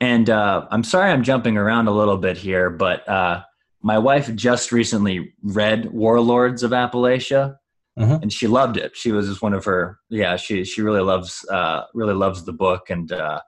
[0.00, 3.42] and uh, I'm sorry I'm jumping around a little bit here, but uh,
[3.82, 7.56] my wife just recently read Warlords of Appalachia,
[7.98, 8.22] Mhm.
[8.22, 8.96] and she loved it.
[8.96, 10.36] She was just one of her yeah.
[10.36, 13.40] She she really loves uh, really loves the book and uh,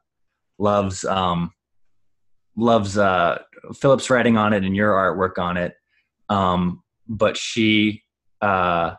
[0.59, 1.51] loves um,
[2.57, 3.39] loves uh,
[3.81, 5.75] Phillip's writing on it and your artwork on it.
[6.29, 8.03] Um, but she
[8.41, 8.95] uh,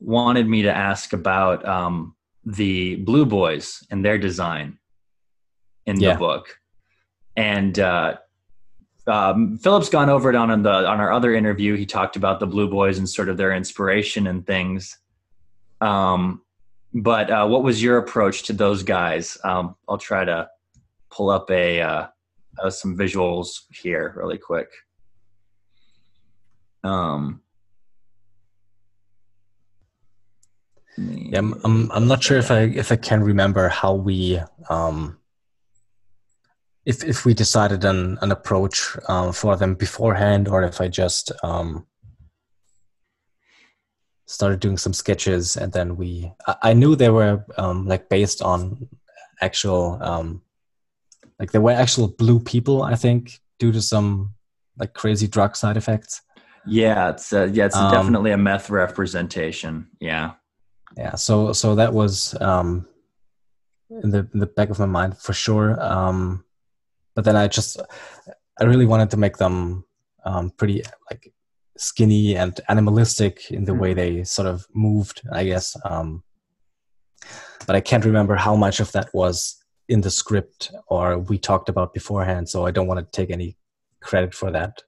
[0.00, 2.14] wanted me to ask about um,
[2.44, 4.78] the Blue Boys and their design
[5.86, 6.12] in Yeah.
[6.12, 6.58] the book,
[7.36, 8.16] and uh,
[9.06, 11.76] um, Phillip's gone over it on on the on our other interview.
[11.76, 14.98] He talked about the Blue Boys and sort of their inspiration and things.
[15.80, 16.42] Um,
[16.92, 19.36] but uh, what was your approach to those guys?
[19.44, 20.48] Um, I'll try to
[21.10, 22.06] pull up a uh,
[22.62, 24.68] uh, some visuals here really quick.
[26.82, 27.42] Um,
[30.96, 34.40] yeah I'm, I'm i'm not sure if i if i can remember how we
[34.70, 35.18] um
[36.84, 41.32] if if we decided on an approach um, for them beforehand or if i just
[41.42, 41.86] um
[44.26, 48.42] started doing some sketches and then we i, I knew they were um like based
[48.42, 48.88] on
[49.40, 50.42] actual um
[51.38, 54.34] like they were actual blue people i think due to some
[54.78, 56.22] like crazy drug side effects
[56.66, 59.86] Yeah, it's uh, yeah, it's Um, definitely a meth representation.
[60.00, 60.32] Yeah,
[60.96, 62.86] yeah so so that was um
[64.02, 66.44] in the in the back of my mind for sure um
[67.14, 67.80] but then i just
[68.58, 69.84] I really wanted to make them
[70.24, 71.32] um, pretty like
[71.76, 75.76] skinny and animalistic in the way they sort of moved, I guess.
[75.84, 76.22] Um,
[77.66, 81.68] but I can't remember how much of that was in the script or we talked
[81.68, 83.56] about beforehand, so I don't want to take any
[84.00, 84.82] credit for that.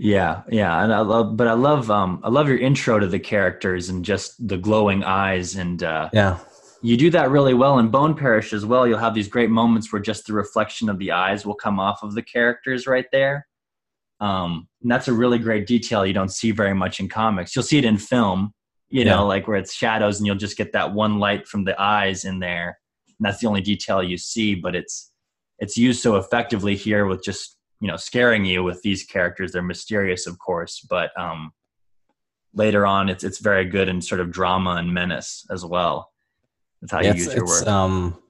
[0.00, 3.18] Yeah, yeah, and I love, but I love, um, I love your intro to the
[3.18, 6.38] characters and just the glowing eyes, and uh, Yeah,
[6.82, 8.86] you do that really well in Bone Parish as well.
[8.86, 12.04] You'll have these great moments where just the reflection of the eyes will come off
[12.04, 13.48] of the characters right there.
[14.20, 17.54] Um, and that's a really great detail you don't see very much in comics.
[17.56, 18.52] You'll see it in film,
[18.88, 19.20] you know, Yeah.
[19.20, 22.38] like where it's shadows and you'll just get that one light from the eyes in
[22.38, 22.78] there.
[23.06, 25.10] And that's the only detail you see, but it's
[25.60, 29.52] it's used so effectively here with just, you know, scaring you with these characters.
[29.52, 31.52] They're mysterious, of course, but um
[32.54, 36.10] later on it's it's very good in sort of drama and menace as well.
[36.80, 37.68] That's how Yeah, you it's, use your it's, word.
[37.68, 38.22] um,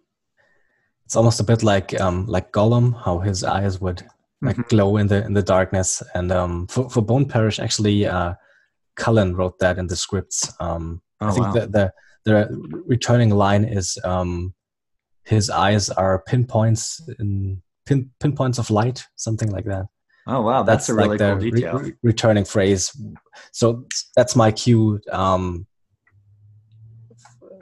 [1.04, 4.02] it's almost a bit like um, like Gollum, how his eyes would
[4.44, 4.62] like Mm-hmm.
[4.68, 6.02] glow in the in the darkness.
[6.14, 8.34] And um, for for Bone Parish, actually, uh,
[8.96, 10.52] Cullen wrote that in the scripts.
[10.60, 11.52] Um, I Oh, think wow.
[11.52, 11.92] the, the
[12.24, 14.54] the returning line is um,
[15.24, 19.86] his eyes are pinpoints in pin, pinpoints of light, something like that.
[20.26, 21.78] oh wow, that's, a really like cool detail.
[21.78, 22.94] re- returning phrase.
[23.52, 23.86] So
[24.16, 25.00] that's my cue.
[25.10, 25.66] Um,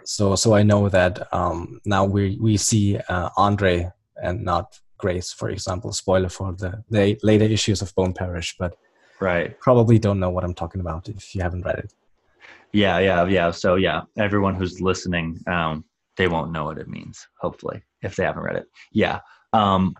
[0.04, 3.90] so so I know that um, now we we see uh, Andre
[4.22, 5.92] and not Grace, for example.
[5.92, 8.76] Spoiler for the, the later issues of Bone Parish, but
[9.20, 9.58] right.
[9.60, 11.92] probably don't know what I'm talking about if you haven't read it.
[12.72, 13.50] Yeah, yeah, yeah.
[13.50, 15.84] So yeah, everyone who's listening, um,
[16.16, 17.26] they won't know what it means.
[17.40, 18.66] Hopefully, if they haven't read it.
[18.92, 19.20] Yeah.
[19.52, 19.94] Um,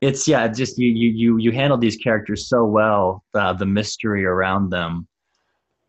[0.00, 4.24] it's yeah, just you you you you handle these characters so well, uh, the mystery
[4.24, 5.08] around them,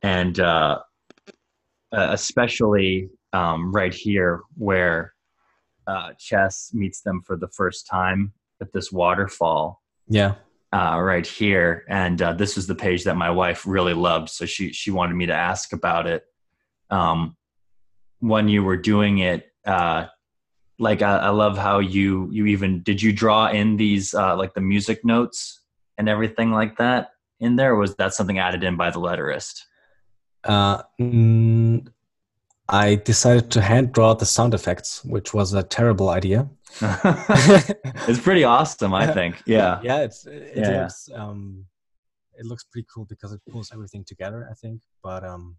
[0.02, 0.80] and uh,
[1.92, 5.14] uh, especially um, right here where
[5.86, 9.82] uh, Chess meets them for the first time at this waterfall.
[10.08, 10.36] Yeah,
[10.74, 14.46] uh, right here, and uh, this was the page that my wife really loved, so
[14.46, 16.24] she she wanted me to ask about it.
[16.90, 17.36] Um,
[18.22, 20.08] when you were doing it, uh,
[20.80, 24.54] like I, I love how you you even did you draw in these uh, like
[24.54, 25.62] the music notes
[25.98, 27.10] and everything like that
[27.40, 29.64] in there, or was that something added in by the letterist?
[30.46, 31.86] uh, mm,
[32.70, 36.50] I decided to hand draw the sound effects, which was a terrible idea.
[36.82, 39.42] it's pretty awesome, I think.
[39.46, 40.82] Yeah, yeah it's it Yeah, yeah.
[40.84, 41.66] looks um
[42.40, 45.58] it looks pretty cool because it pulls everything together i think but um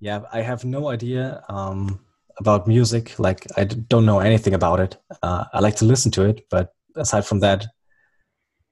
[0.00, 1.98] yeah i have no idea um
[2.38, 4.96] about music like I don't know anything about it.
[5.22, 7.66] Uh, i like to listen to it but aside from that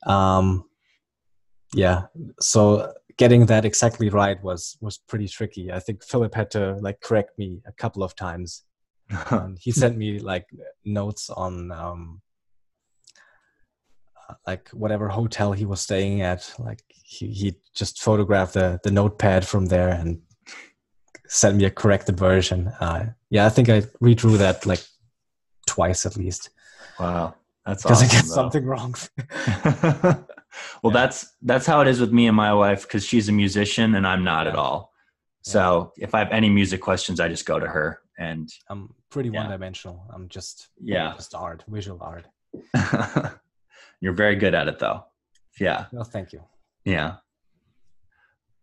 [0.07, 0.65] um
[1.75, 2.03] yeah.
[2.41, 5.73] So getting that exactly right was was pretty tricky.
[5.73, 8.63] I think phillip had to like correct me a couple of times.
[9.31, 10.47] And he sent me like
[10.85, 12.23] notes on um
[14.29, 16.53] uh, like whatever hotel he was staying at.
[16.59, 20.21] Like he, he just photographed the the notepad from there and
[21.41, 22.69] sent me a corrected version.
[22.81, 24.83] Uh yeah i think i redrew that like
[25.67, 26.51] twice at least.
[27.01, 27.35] Wow,
[27.67, 28.09] that's because awesome.
[28.09, 28.35] i get though.
[28.41, 28.95] something wrong.
[30.83, 31.01] Well Yeah.
[31.01, 34.07] that's that's how it is with me and my wife because she's a musician and
[34.07, 34.93] i'm not at all.
[35.43, 39.31] So if i have any music questions i just go to her and i'm pretty
[39.31, 39.41] Yeah.
[39.43, 39.97] one-dimensional.
[40.15, 41.15] I'm just yeah.
[41.17, 42.27] Just art visual art.
[44.03, 45.05] You're very good at it though.
[45.59, 45.87] Yeah.
[45.93, 46.43] Well thank you.
[46.85, 47.17] Yeah.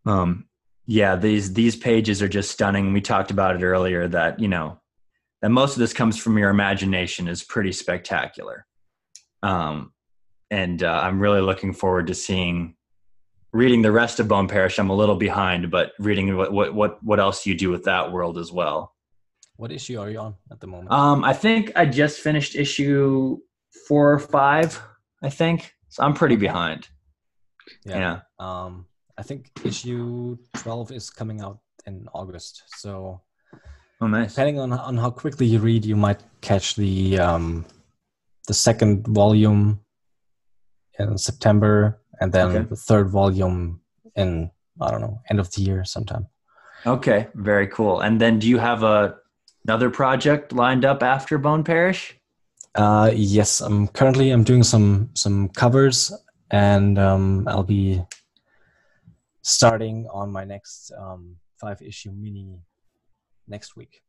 [0.05, 0.45] Um
[0.89, 2.93] yeah these these pages are just stunning.
[2.93, 4.79] We talked about it earlier that you know
[5.41, 8.65] that most of this comes from your imagination is pretty spectacular.
[9.43, 9.93] Um
[10.51, 12.75] and uh, i'm really looking forward to seeing
[13.53, 14.79] reading the rest of bone parish.
[14.79, 18.11] I'm a little behind but reading what what what, what else you do with that
[18.11, 18.95] world as well.
[19.57, 20.91] What issue are you on at the moment?
[20.91, 23.37] Um i think i just finished issue
[23.87, 24.81] four or five
[25.21, 25.71] i think.
[25.89, 26.87] So i'm pretty behind.
[27.85, 28.21] Yeah.
[28.39, 28.87] um
[29.19, 33.21] i think issue 12 is coming out in august so
[34.01, 37.65] oh nice depending on on how quickly you read, you might catch the um,
[38.47, 39.79] the second volume
[40.99, 42.65] in September, and then Okay.
[42.69, 43.81] the third volume
[44.15, 44.51] in
[44.81, 46.27] I don't know end of the year sometime.
[46.85, 47.99] Okay, very cool.
[48.01, 49.15] And then do you have a
[49.65, 52.15] another project lined up after Bone Parish?
[52.75, 56.13] Uh, yes, I'm currently I'm doing some some covers,
[56.51, 58.01] and um, I'll be
[59.41, 62.59] starting on my next um, five issue mini
[63.47, 64.01] next week.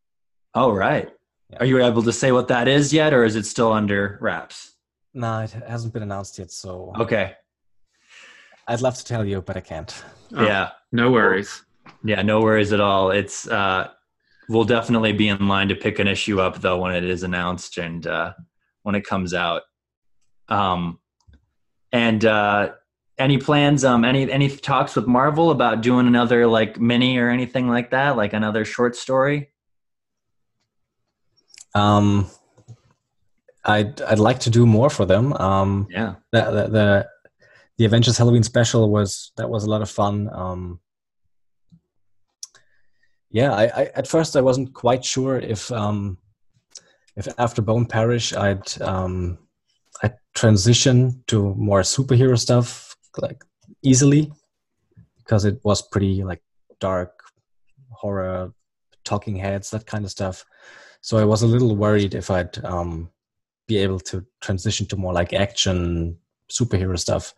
[0.54, 1.08] Oh, right.
[1.50, 1.58] Yeah.
[1.60, 4.74] Are you able to say what that is yet, or is it still under wraps?
[5.14, 7.34] No, it hasn't been announced yet, so Okay.
[8.68, 9.92] I'd love to tell you, but I can't.
[10.36, 10.70] Oh, Yeah.
[10.92, 11.62] No worries.
[12.04, 12.22] Yeah.
[12.22, 13.10] No worries at all.
[13.10, 13.88] It's uh,
[14.48, 17.78] we'll definitely be in line to pick an issue up though when it is announced
[17.78, 18.32] and uh,
[18.82, 19.62] when it comes out.
[20.48, 20.98] Um,
[21.92, 22.72] and uh,
[23.20, 23.84] any plans?
[23.84, 28.16] Um, any any talks with Marvel about doing another like mini or anything like that,
[28.16, 29.50] like another short story?
[31.74, 32.26] Um,
[33.64, 35.32] I'd I'd like to do more for them.
[35.34, 36.14] Um, Yeah.
[36.32, 37.08] the, the the
[37.78, 40.28] the Avengers Halloween special was that was a lot of fun.
[40.32, 40.80] Um,
[43.30, 46.18] yeah, I, I at first I wasn't quite sure if um,
[47.16, 49.38] if after Bone Parish I'd um,
[50.02, 53.44] I'd transition to more superhero stuff like
[53.82, 54.32] easily
[55.18, 56.42] because it was pretty like
[56.80, 57.22] dark
[57.90, 58.52] horror,
[59.04, 60.44] talking heads, that kind of stuff.
[61.02, 63.10] So I was a little worried if I'd um,
[63.66, 66.18] be able to transition to more like action
[66.50, 67.34] superhero stuff.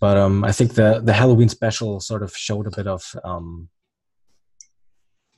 [0.00, 3.68] But um, I think the the Halloween special sort of showed a bit of um,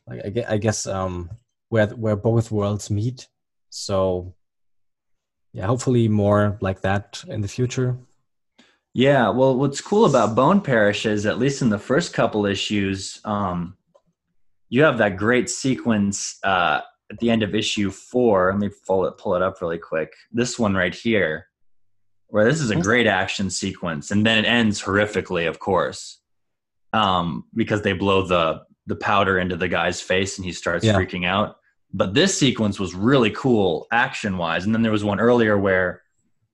[0.06, 1.30] like I guess, I guess um,
[1.68, 3.28] where where both worlds meet.
[3.70, 4.34] So
[5.52, 7.96] yeah, hopefully more like that in the future.
[8.96, 13.20] Yeah, well, what's cool about Bone Parish is at least in the first couple issues,
[13.26, 13.76] um,
[14.70, 16.80] you have that great sequence uh,
[17.10, 18.52] at the end of issue four.
[18.52, 20.14] Let me pull it pull it up really quick.
[20.32, 21.48] This one right here,
[22.28, 26.22] where this is a great action sequence, and then it ends horrifically, of course,
[26.94, 30.94] um, because they blow the the powder into the guy's face and he starts Yeah.
[30.94, 31.58] freaking out.
[31.92, 36.00] But this sequence was really cool action wise, and then there was one earlier where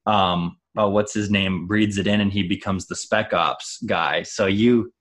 [0.07, 4.23] um oh what's his name breathes it in and he becomes the spec ops guy
[4.23, 4.93] so you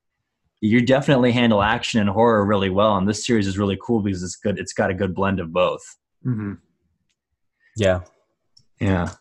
[0.62, 4.24] you definitely handle action and horror really well and this series is really cool because
[4.24, 5.82] it's good it's got a good blend of both
[6.24, 6.54] Mm-hmm.
[7.78, 8.02] Yeah,
[8.80, 9.14] yeah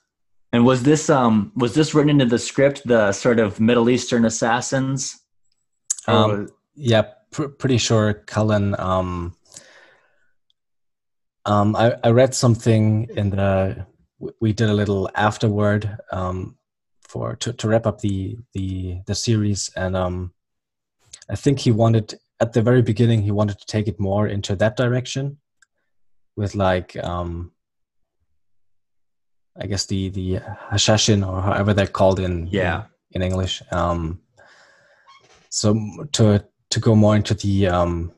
[0.53, 4.27] and was this um was this written into the script the sort of middle eastern
[4.27, 5.21] assassins
[6.09, 8.75] Or Um, yeah, pr- pretty sure Cullen.
[8.79, 9.37] Um,
[11.45, 13.87] um, I, I read something in the.
[14.41, 16.57] We did a little afterward um,
[17.09, 20.33] for to, to wrap up the the the series, and um,
[21.31, 24.57] I think he wanted at the very beginning he wanted to take it more into
[24.57, 25.39] that direction,
[26.37, 27.53] with like um,
[29.61, 30.41] I guess the the
[30.71, 32.85] Hashashin or however they're called in Yeah.
[33.13, 33.63] in English.
[33.73, 34.21] Um,
[35.49, 35.75] so
[36.13, 38.13] to to go more into the um,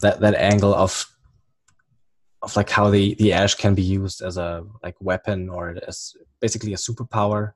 [0.00, 1.06] that that angle of
[2.42, 6.14] of like how the the ash can be used as a like weapon or as
[6.40, 7.52] basically a superpower.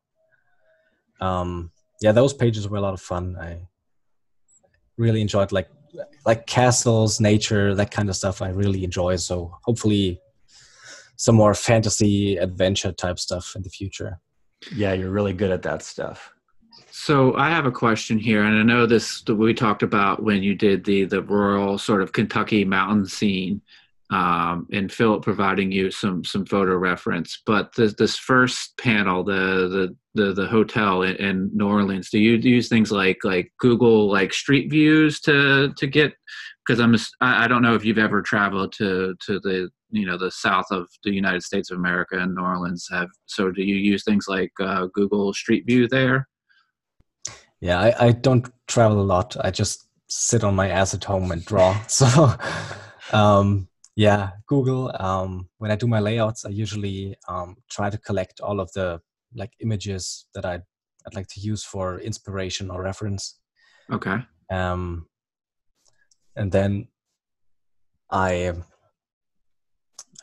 [1.20, 1.70] Um,
[2.01, 3.37] yeah, those pages were a lot of fun.
[3.41, 3.68] I
[4.97, 5.68] really enjoyed like
[6.24, 8.43] like castles, nature, that kind of stuff.
[8.43, 9.16] I really enjoy.
[9.16, 10.20] So hopefully,
[11.16, 14.18] some more fantasy adventure type stuff in the future.
[14.74, 16.33] yeah you're really good at that stuff
[16.91, 20.55] So I have a question here, and I know this we talked about when you
[20.55, 23.61] did the the rural sort of Kentucky mountain scene,
[24.13, 27.41] um, and Phillip providing you some some photo reference.
[27.47, 32.19] But this this first panel, the the the, the hotel in, in New Orleans, do
[32.19, 36.13] you use things like like Google like Street Views to to get?
[36.67, 40.31] Because I'm I don't know if you've ever traveled to to the you know the
[40.31, 42.87] south of the United States of America and New Orleans.
[42.91, 46.29] Have so do you use things like uh, Google Street View there?
[47.61, 49.37] Yeah, I, I don't travel a lot.
[49.41, 51.81] I just sit on my ass at home and draw.
[51.89, 52.35] So,
[53.13, 54.95] um, yeah, Google.
[54.99, 59.01] Um, when I do my layouts, I usually um, try to collect all of the
[59.34, 60.62] like images that I'd,
[61.07, 63.38] I'd like to use for inspiration or reference.
[63.90, 64.16] Okay.
[64.51, 65.06] Um,
[66.36, 66.89] and then
[68.10, 68.64] I um,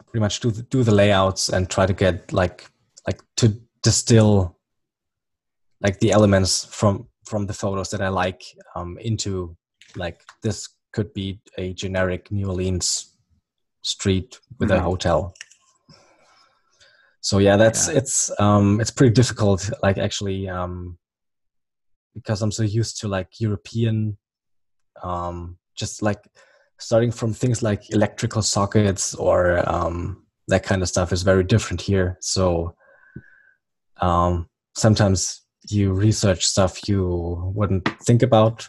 [0.07, 2.69] pretty much do the, do the layouts and try to get like
[3.07, 4.57] like to distill
[5.81, 8.43] like the elements from from the photos that I like
[8.75, 9.55] um, into
[9.95, 13.15] like this could be a generic New Orleans
[13.81, 14.84] street with a Mhm.
[14.84, 15.34] hotel.
[17.22, 17.97] So yeah, that's Yeah.
[17.97, 19.69] it's um, it's pretty difficult.
[19.84, 20.97] Like actually, um,
[22.14, 24.18] because I'm so used to like European,
[25.03, 26.22] um, just like
[26.80, 31.81] starting from things like electrical sockets or um, that kind of stuff is very different
[31.81, 32.18] here.
[32.22, 32.76] So
[34.01, 38.68] um, sometimes you research stuff you wouldn't think about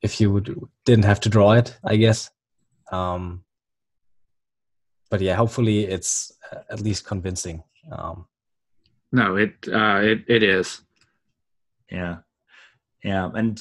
[0.00, 2.30] if you would, didn't have to draw it, I guess.
[2.92, 3.44] Um,
[5.10, 7.62] but yeah, hopefully it's uh, at least convincing.
[7.90, 8.26] Um,
[9.10, 10.80] No, it uh, it it is.
[11.90, 12.18] Yeah.
[13.04, 13.30] Yeah.
[13.34, 13.60] And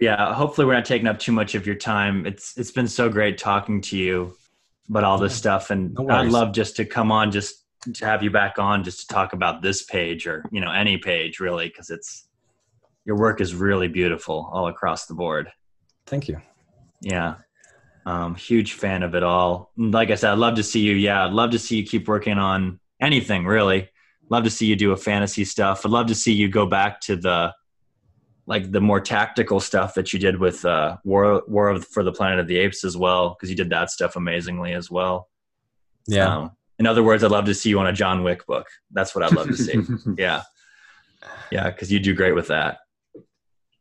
[0.00, 2.26] yeah, hopefully we're not taking up too much of your time.
[2.26, 4.36] It's it's been so great talking to you
[4.88, 5.70] about all this stuff.
[5.70, 9.00] And No I'd love just to come on just to have you back on just
[9.00, 12.28] to talk about this page or, you know, any page really, because it's
[13.04, 15.50] your work is really beautiful all across the board.
[16.06, 16.40] thank you.
[17.00, 17.36] Yeah.
[18.04, 19.70] Um, huge fan of it all.
[19.76, 20.94] Like I said, I'd love to see you.
[20.94, 23.88] Yeah, I'd love to see you keep working on anything really.
[24.28, 25.84] love to see you do a fantasy stuff.
[25.84, 27.52] I'd love to see you go back to the
[28.46, 32.12] like the more tactical stuff that you did with uh, War War of, for the
[32.12, 35.28] Planet of the Apes as well, because you did that stuff amazingly as well.
[36.06, 36.36] Yeah.
[36.36, 38.66] Um, in other words, I'd love to see you on a John Wick book.
[38.90, 39.80] That's what I'd love to see.
[40.18, 40.42] yeah,
[41.50, 42.78] yeah, because you do great with that.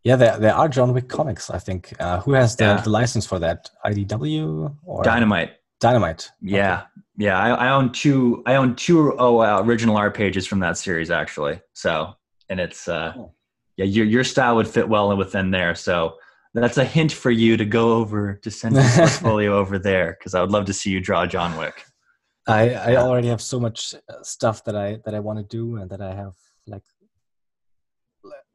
[0.04, 1.94] Yeah, there, there are John Wick comics, I think.
[2.00, 2.82] Uh, who has the, Yeah.
[2.82, 3.70] the license for that?
[3.86, 5.52] IDW or Dynamite.
[5.80, 6.30] Dynamite?
[6.42, 6.84] Yeah,
[7.18, 7.38] yeah.
[7.40, 8.44] I, I own two.
[8.46, 11.60] I own two oh, uh, original art pages from that series actually.
[11.74, 12.14] So,
[12.50, 13.36] and it's uh, Cool.
[13.78, 15.74] yeah, your your style would fit well within there.
[15.76, 16.16] So
[16.54, 20.36] that's a hint for you to go over to send your portfolio over there because
[20.36, 21.84] I would love to see you draw John Wick.
[22.48, 25.78] I, I already have so much uh, stuff that I that I want to do
[25.78, 26.34] and that I have
[26.68, 26.84] like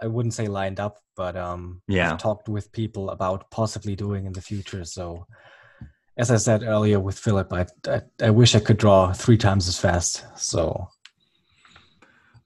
[0.01, 2.13] I wouldn't say lined up, but um Yeah.
[2.13, 4.85] I've talked with people about possibly doing in the future.
[4.85, 5.27] So
[6.19, 9.69] as I said earlier with Phillip, I I, I wish I could draw three times
[9.69, 10.25] as fast.
[10.37, 10.89] So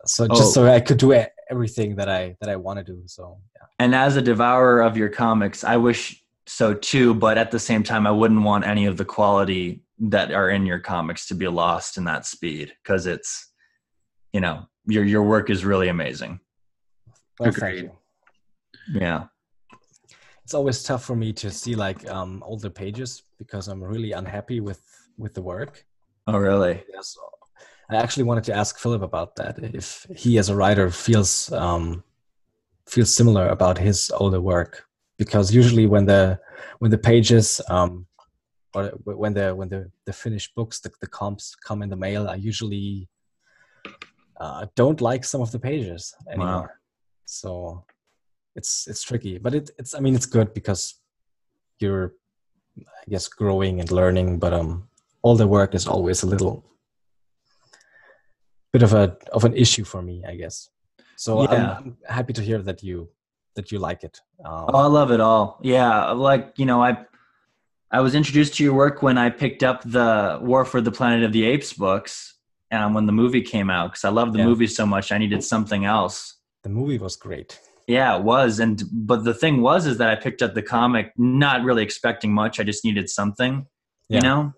[0.06, 0.50] so just Oh.
[0.64, 1.12] so I could do
[1.50, 3.02] everything that I that I want to do.
[3.06, 3.66] So yeah.
[3.78, 7.14] And as a devourer of your comics, I wish so too.
[7.14, 10.64] But at the same time, I wouldn't want any of the quality that are in
[10.66, 13.52] your comics to be lost in that speed because it's,
[14.32, 16.40] you know, your your work is really amazing.
[17.40, 17.90] Well, thank you.
[18.92, 19.24] Yeah.
[20.44, 24.60] It's always tough for me to see like um older pages because I'm really unhappy
[24.60, 24.82] with
[25.16, 25.84] with the work.
[26.26, 26.84] Oh, really?
[26.92, 27.16] Yes.
[27.90, 29.58] I actually wanted to ask Phillip about that.
[29.58, 32.04] If he, as a writer, feels um,
[32.86, 34.84] feels similar about his older work,
[35.18, 36.38] because usually when the
[36.78, 38.06] when the pages um,
[38.74, 42.28] or when the when the the finished books, the, the comps come in the mail,
[42.28, 43.08] I usually
[44.36, 46.79] uh, don't like some of the pages anymore.
[47.30, 47.84] So
[48.56, 50.94] it's it's tricky, but it, it's I mean it's good because
[51.78, 52.14] you're
[52.78, 54.88] I guess growing and learning, but um
[55.22, 56.64] all the work is always a little
[58.72, 60.70] bit of a of an issue for me, I guess.
[61.16, 61.76] So I'm, Yeah.
[61.78, 63.08] I'm happy to hear that you
[63.56, 64.20] that you like it.
[64.44, 65.58] Um, Oh, I love it all.
[65.62, 67.06] Yeah, like you know, I
[67.92, 71.22] I was introduced to your work when I picked up the War for the Planet
[71.24, 72.38] of the Apes books,
[72.70, 74.46] and when the movie came out, because I loved the Yeah.
[74.50, 76.39] movie so much, I needed something else.
[76.62, 77.58] The movie was great.
[77.86, 81.12] Yeah, it was, and but the thing was is that I picked up the comic
[81.16, 82.60] not really expecting much.
[82.60, 83.66] I just needed something,
[84.08, 84.16] Yeah.
[84.16, 84.52] you know.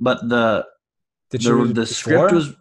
[0.00, 0.66] But the
[1.30, 2.54] Did the, you read the script was.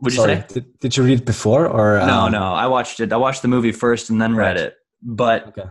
[0.00, 0.44] Would you Sorry, say?
[0.54, 2.42] Did, did you read it before or No, um, no.
[2.42, 3.12] I watched it.
[3.12, 4.74] I watched the movie first and then read it.
[5.00, 5.68] But Okay.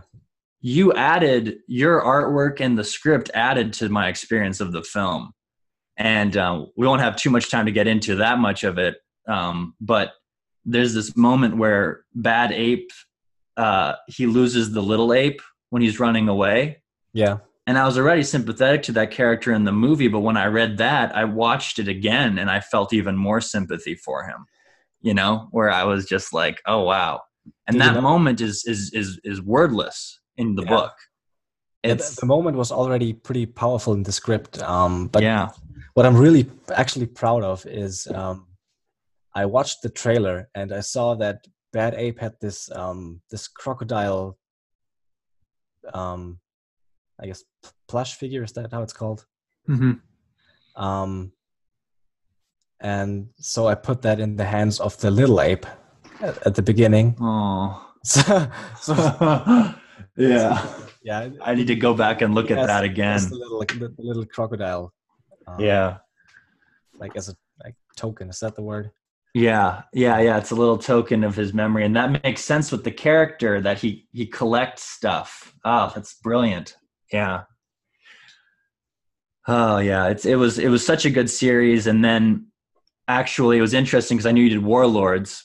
[0.60, 5.32] you added your artwork and the script added to my experience of the film
[5.98, 8.96] and um, we won't have too much time to get into that much of it
[9.28, 10.12] um, but
[10.64, 12.90] there's this moment where bad ape
[13.56, 16.82] uh, he loses the little ape when he's running away
[17.12, 17.38] Yeah.
[17.66, 20.78] and i was already sympathetic to that character in the movie but when i read
[20.78, 24.46] that i watched it again and i felt even more sympathy for him
[25.02, 27.20] you know where i was just like oh wow
[27.66, 30.68] and you that know- moment is is is is wordless in the Yeah.
[30.76, 30.94] book
[31.84, 34.52] Yeah, the, it's the moment was already pretty powerful in the script.
[34.62, 35.48] Um, but yeah
[35.96, 36.44] what I'm really
[36.82, 38.46] actually proud of is um,
[39.34, 44.38] I watched the trailer and I saw that Bad Ape had this um, this crocodile,
[45.92, 46.38] um,
[47.20, 47.42] I guess
[47.88, 48.44] plush figure.
[48.44, 49.26] Is that how it's called?
[49.66, 49.92] hmm
[50.76, 51.32] Um,
[52.80, 55.66] and so I put that in the hands of the little ape
[56.20, 57.16] at, at the beginning.
[57.20, 58.20] oh So,
[58.80, 58.94] so
[60.16, 60.66] yeah
[61.02, 64.26] yeah, i need to go back and look at that again the little the little
[64.26, 64.92] crocodile.
[65.46, 65.98] um, yeah
[67.00, 67.34] like as a
[67.64, 68.28] like token.
[68.28, 68.90] Is that the word?
[69.34, 72.84] Yeah yeah yeah it's a little token of his memory and that makes sense with
[72.84, 75.52] the character that he he collects stuff.
[75.64, 76.76] Oh that's brilliant.
[77.12, 77.42] Yeah.
[79.48, 82.46] Oh yeah it's it was it was such a good series and then
[83.08, 85.44] actually it was interesting because i knew you did warlords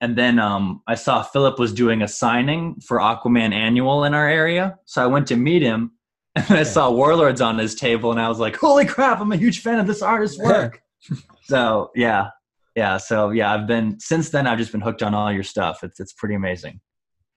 [0.00, 4.28] and then um, i saw phillip was doing a signing for aquaman annual in our
[4.28, 5.92] area so i went to meet him
[6.34, 9.36] and i saw warlords on his table and i was like holy crap i'm a
[9.36, 10.82] huge fan of this artist's work.
[11.44, 12.28] So yeah
[12.74, 15.82] yeah so yeah i've been since then i've just been hooked on all your stuff
[15.82, 16.80] it's it's pretty amazing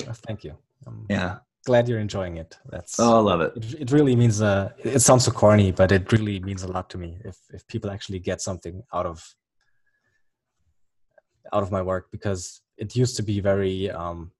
[0.07, 0.57] Oh, thank you.
[0.85, 2.57] I'm yeah glad you're enjoying it.
[2.69, 5.91] That's oh i love it it, it really means uh it sounds so corny, but
[5.91, 9.35] it really means a lot to me if if people actually get something out of
[11.53, 14.31] out of my work because it used to be very um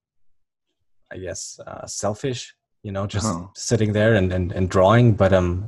[1.11, 3.47] I guess uh, selfish, you know, just Uh-huh.
[3.55, 5.67] sitting there and, and and drawing, but um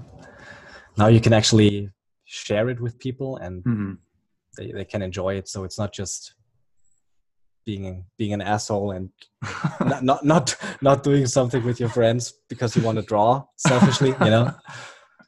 [0.98, 1.90] now you can actually
[2.26, 3.94] share it with people and hmm
[4.58, 6.34] they, they can enjoy it so it's not just
[7.66, 9.10] being being an asshole and
[9.82, 14.10] not, not not not doing something with your friends because you want to draw selfishly
[14.10, 14.54] you know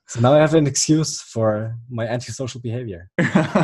[0.07, 3.09] so now i have an excuse for my antisocial behavior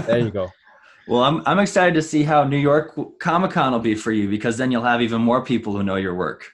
[0.07, 0.49] there you go
[1.07, 4.27] Well, I'm I'm excited to see how New York Comic Con will be for you
[4.29, 6.51] because then you'll have even more people who know your work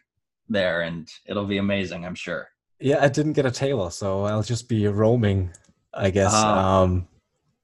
[0.49, 2.05] there, and it'll be amazing.
[2.05, 2.49] I'm sure.
[2.79, 5.51] Yeah, I didn't get a table, so I'll just be roaming,
[5.93, 6.33] I guess.
[6.33, 6.81] Ah.
[6.81, 7.07] Um,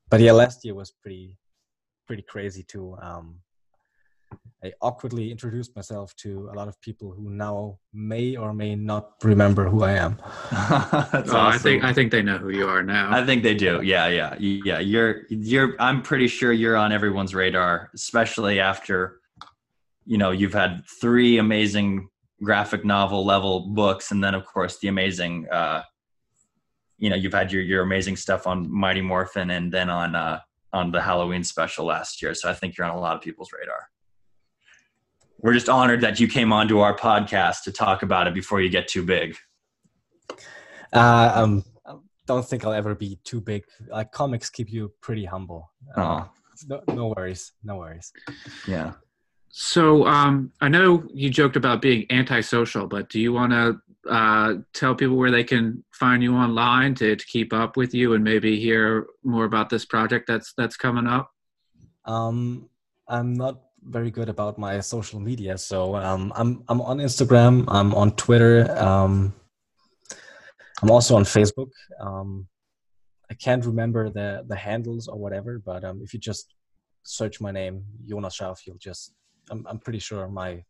[0.10, 1.38] but yeah, last year was pretty
[2.08, 2.96] pretty crazy too.
[3.02, 3.40] Um,
[4.64, 9.12] I awkwardly introduced myself to a lot of people who now may or may not
[9.24, 10.18] remember who I am.
[11.12, 13.10] That's Oh, I think I think they know who you are now.
[13.12, 13.82] I think they do.
[13.84, 14.80] Yeah, yeah, yeah.
[14.80, 15.76] You're, you're.
[15.80, 19.20] I'm pretty sure you're on everyone's radar, especially after,
[20.06, 22.10] you know, you've had three amazing
[22.42, 25.84] graphic novel level books, and then of course the amazing, uh,
[26.98, 30.40] you know, you've had your your amazing stuff on Mighty Morphin, and then on uh,
[30.74, 32.34] on the Halloween special last year.
[32.34, 33.90] So I think you're on a lot of people's radar.
[35.40, 38.70] We're just honored that you came onto our podcast to talk about it before you
[38.70, 39.36] get too big.
[40.94, 41.94] Uh, um, I
[42.26, 43.64] don't think I'll ever be too big.
[43.90, 45.72] Like comics keep you pretty humble.
[45.96, 46.30] Uh, Oh,
[46.68, 48.12] no, no worries, no worries.
[48.68, 48.94] yeah.
[49.50, 53.78] So um, I know you joked about being antisocial, but do you want to
[54.10, 58.14] uh, tell people where they can find you online to, to keep up with you
[58.14, 61.32] and maybe hear more about this project that's that's coming up?
[62.06, 62.70] Um,
[63.08, 67.66] I'm not very good about my social media, so um, I'm I'm on Instagram.
[67.68, 68.70] I'm on Twitter.
[68.78, 69.34] Um,
[70.82, 71.72] I'm also on Facebook.
[72.00, 72.48] Um,
[73.30, 76.56] I can't remember the the handles or whatever, but um, if you just
[77.04, 79.14] search my name, Jonas Schauf, you'll just
[79.50, 80.64] I'm I'm pretty sure my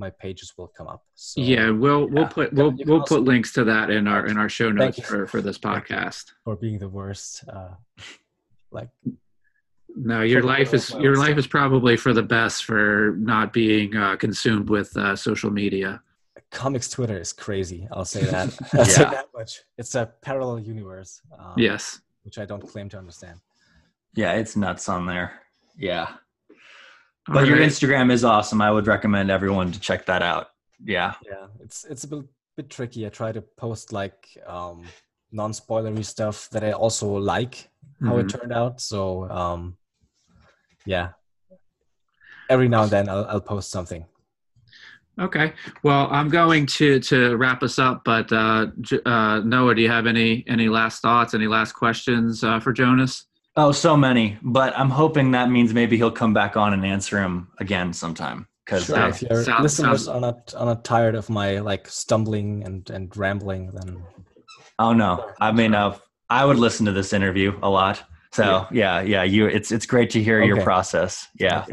[0.00, 1.02] my pages will come up.
[1.14, 2.28] So yeah, we'll we'll yeah.
[2.38, 5.26] put we'll we'll also- put links to that in our in our show notes for
[5.26, 6.24] for this podcast.
[6.44, 7.74] for being the worst, uh,
[8.72, 8.88] like
[9.94, 14.16] No, your life is your life is probably for the best for not being uh,
[14.16, 16.00] consumed with uh, social media.
[16.50, 17.80] comics Twitter is crazy.
[17.92, 18.48] I'll say that.
[18.72, 19.10] I'll say Yeah.
[19.10, 19.52] that much.
[19.80, 21.12] It's a parallel universe.
[21.38, 22.00] Um, Yes.
[22.24, 23.38] which I don't claim to understand.
[24.14, 25.28] Yeah, it's nuts on there.
[25.76, 26.06] Yeah.
[27.30, 27.58] All But your.
[27.58, 28.60] Instagram is awesome.
[28.60, 30.48] I would recommend everyone to check that out.
[30.84, 31.14] Yeah.
[31.24, 32.24] Yeah, it's it's a bit,
[32.56, 33.06] bit tricky.
[33.06, 34.82] I try to post like um,
[35.30, 37.68] non-spoilery stuff that I also like
[38.02, 38.20] how Mhm.
[38.20, 38.80] it turned out.
[38.80, 39.76] So um,
[40.86, 41.10] yeah,
[42.48, 44.04] every now and then I'll, I'll post something.
[45.20, 45.52] Okay.
[45.82, 49.90] Well, I'm going to to wrap us up, but uh, J- uh, Noah, do you
[49.90, 51.34] have any any last thoughts?
[51.34, 53.26] Any last questions uh, for Jonas?
[53.56, 54.38] Oh, so many.
[54.42, 58.46] But I'm hoping that means maybe he'll come back on and answer him again sometime.
[58.64, 61.88] Because Sure, if your sounds- listeners sounds- are not are not tired of my like
[61.88, 64.02] stumbling and and rambling, then
[64.78, 65.96] oh no, I mean, uh,
[66.28, 68.02] I would listen to this interview a lot.
[68.32, 69.46] So yeah, yeah, you.
[69.46, 71.26] It's it's great to hear your process.
[71.40, 71.64] Yeah.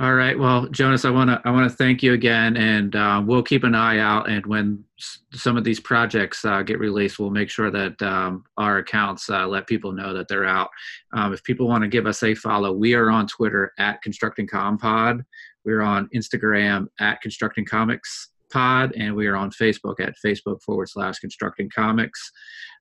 [0.00, 0.38] All right.
[0.38, 3.64] Well, Jonas, I want to I want to thank you again, and uh, we'll keep
[3.64, 4.30] an eye out.
[4.30, 4.84] And when
[5.32, 9.44] some of these projects uh, get released, we'll make sure that um, our accounts uh,
[9.48, 10.68] let people know that they're out.
[11.14, 14.46] Um, if people want to give us a follow, we are on Twitter at Constructing
[14.46, 15.24] Compod.
[15.64, 20.88] We're on Instagram at Constructing Comics Pod, and we are on Facebook at Facebook forward
[20.88, 22.30] slash Constructing Comics.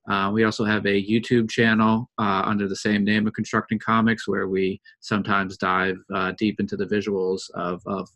[0.08, 4.28] Uh, we also have a YouTube channel uh, under the same name of Constructing Comics,
[4.28, 8.08] where we sometimes dive uh, deep into the visuals of, of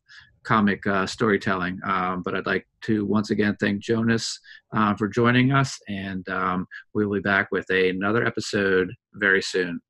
[0.43, 1.79] comic uh, storytelling.
[1.85, 4.39] Um, but I'd like to once again thank Jonas
[4.73, 9.81] uh, for joining us, and um, we'll be back with another episode very soon.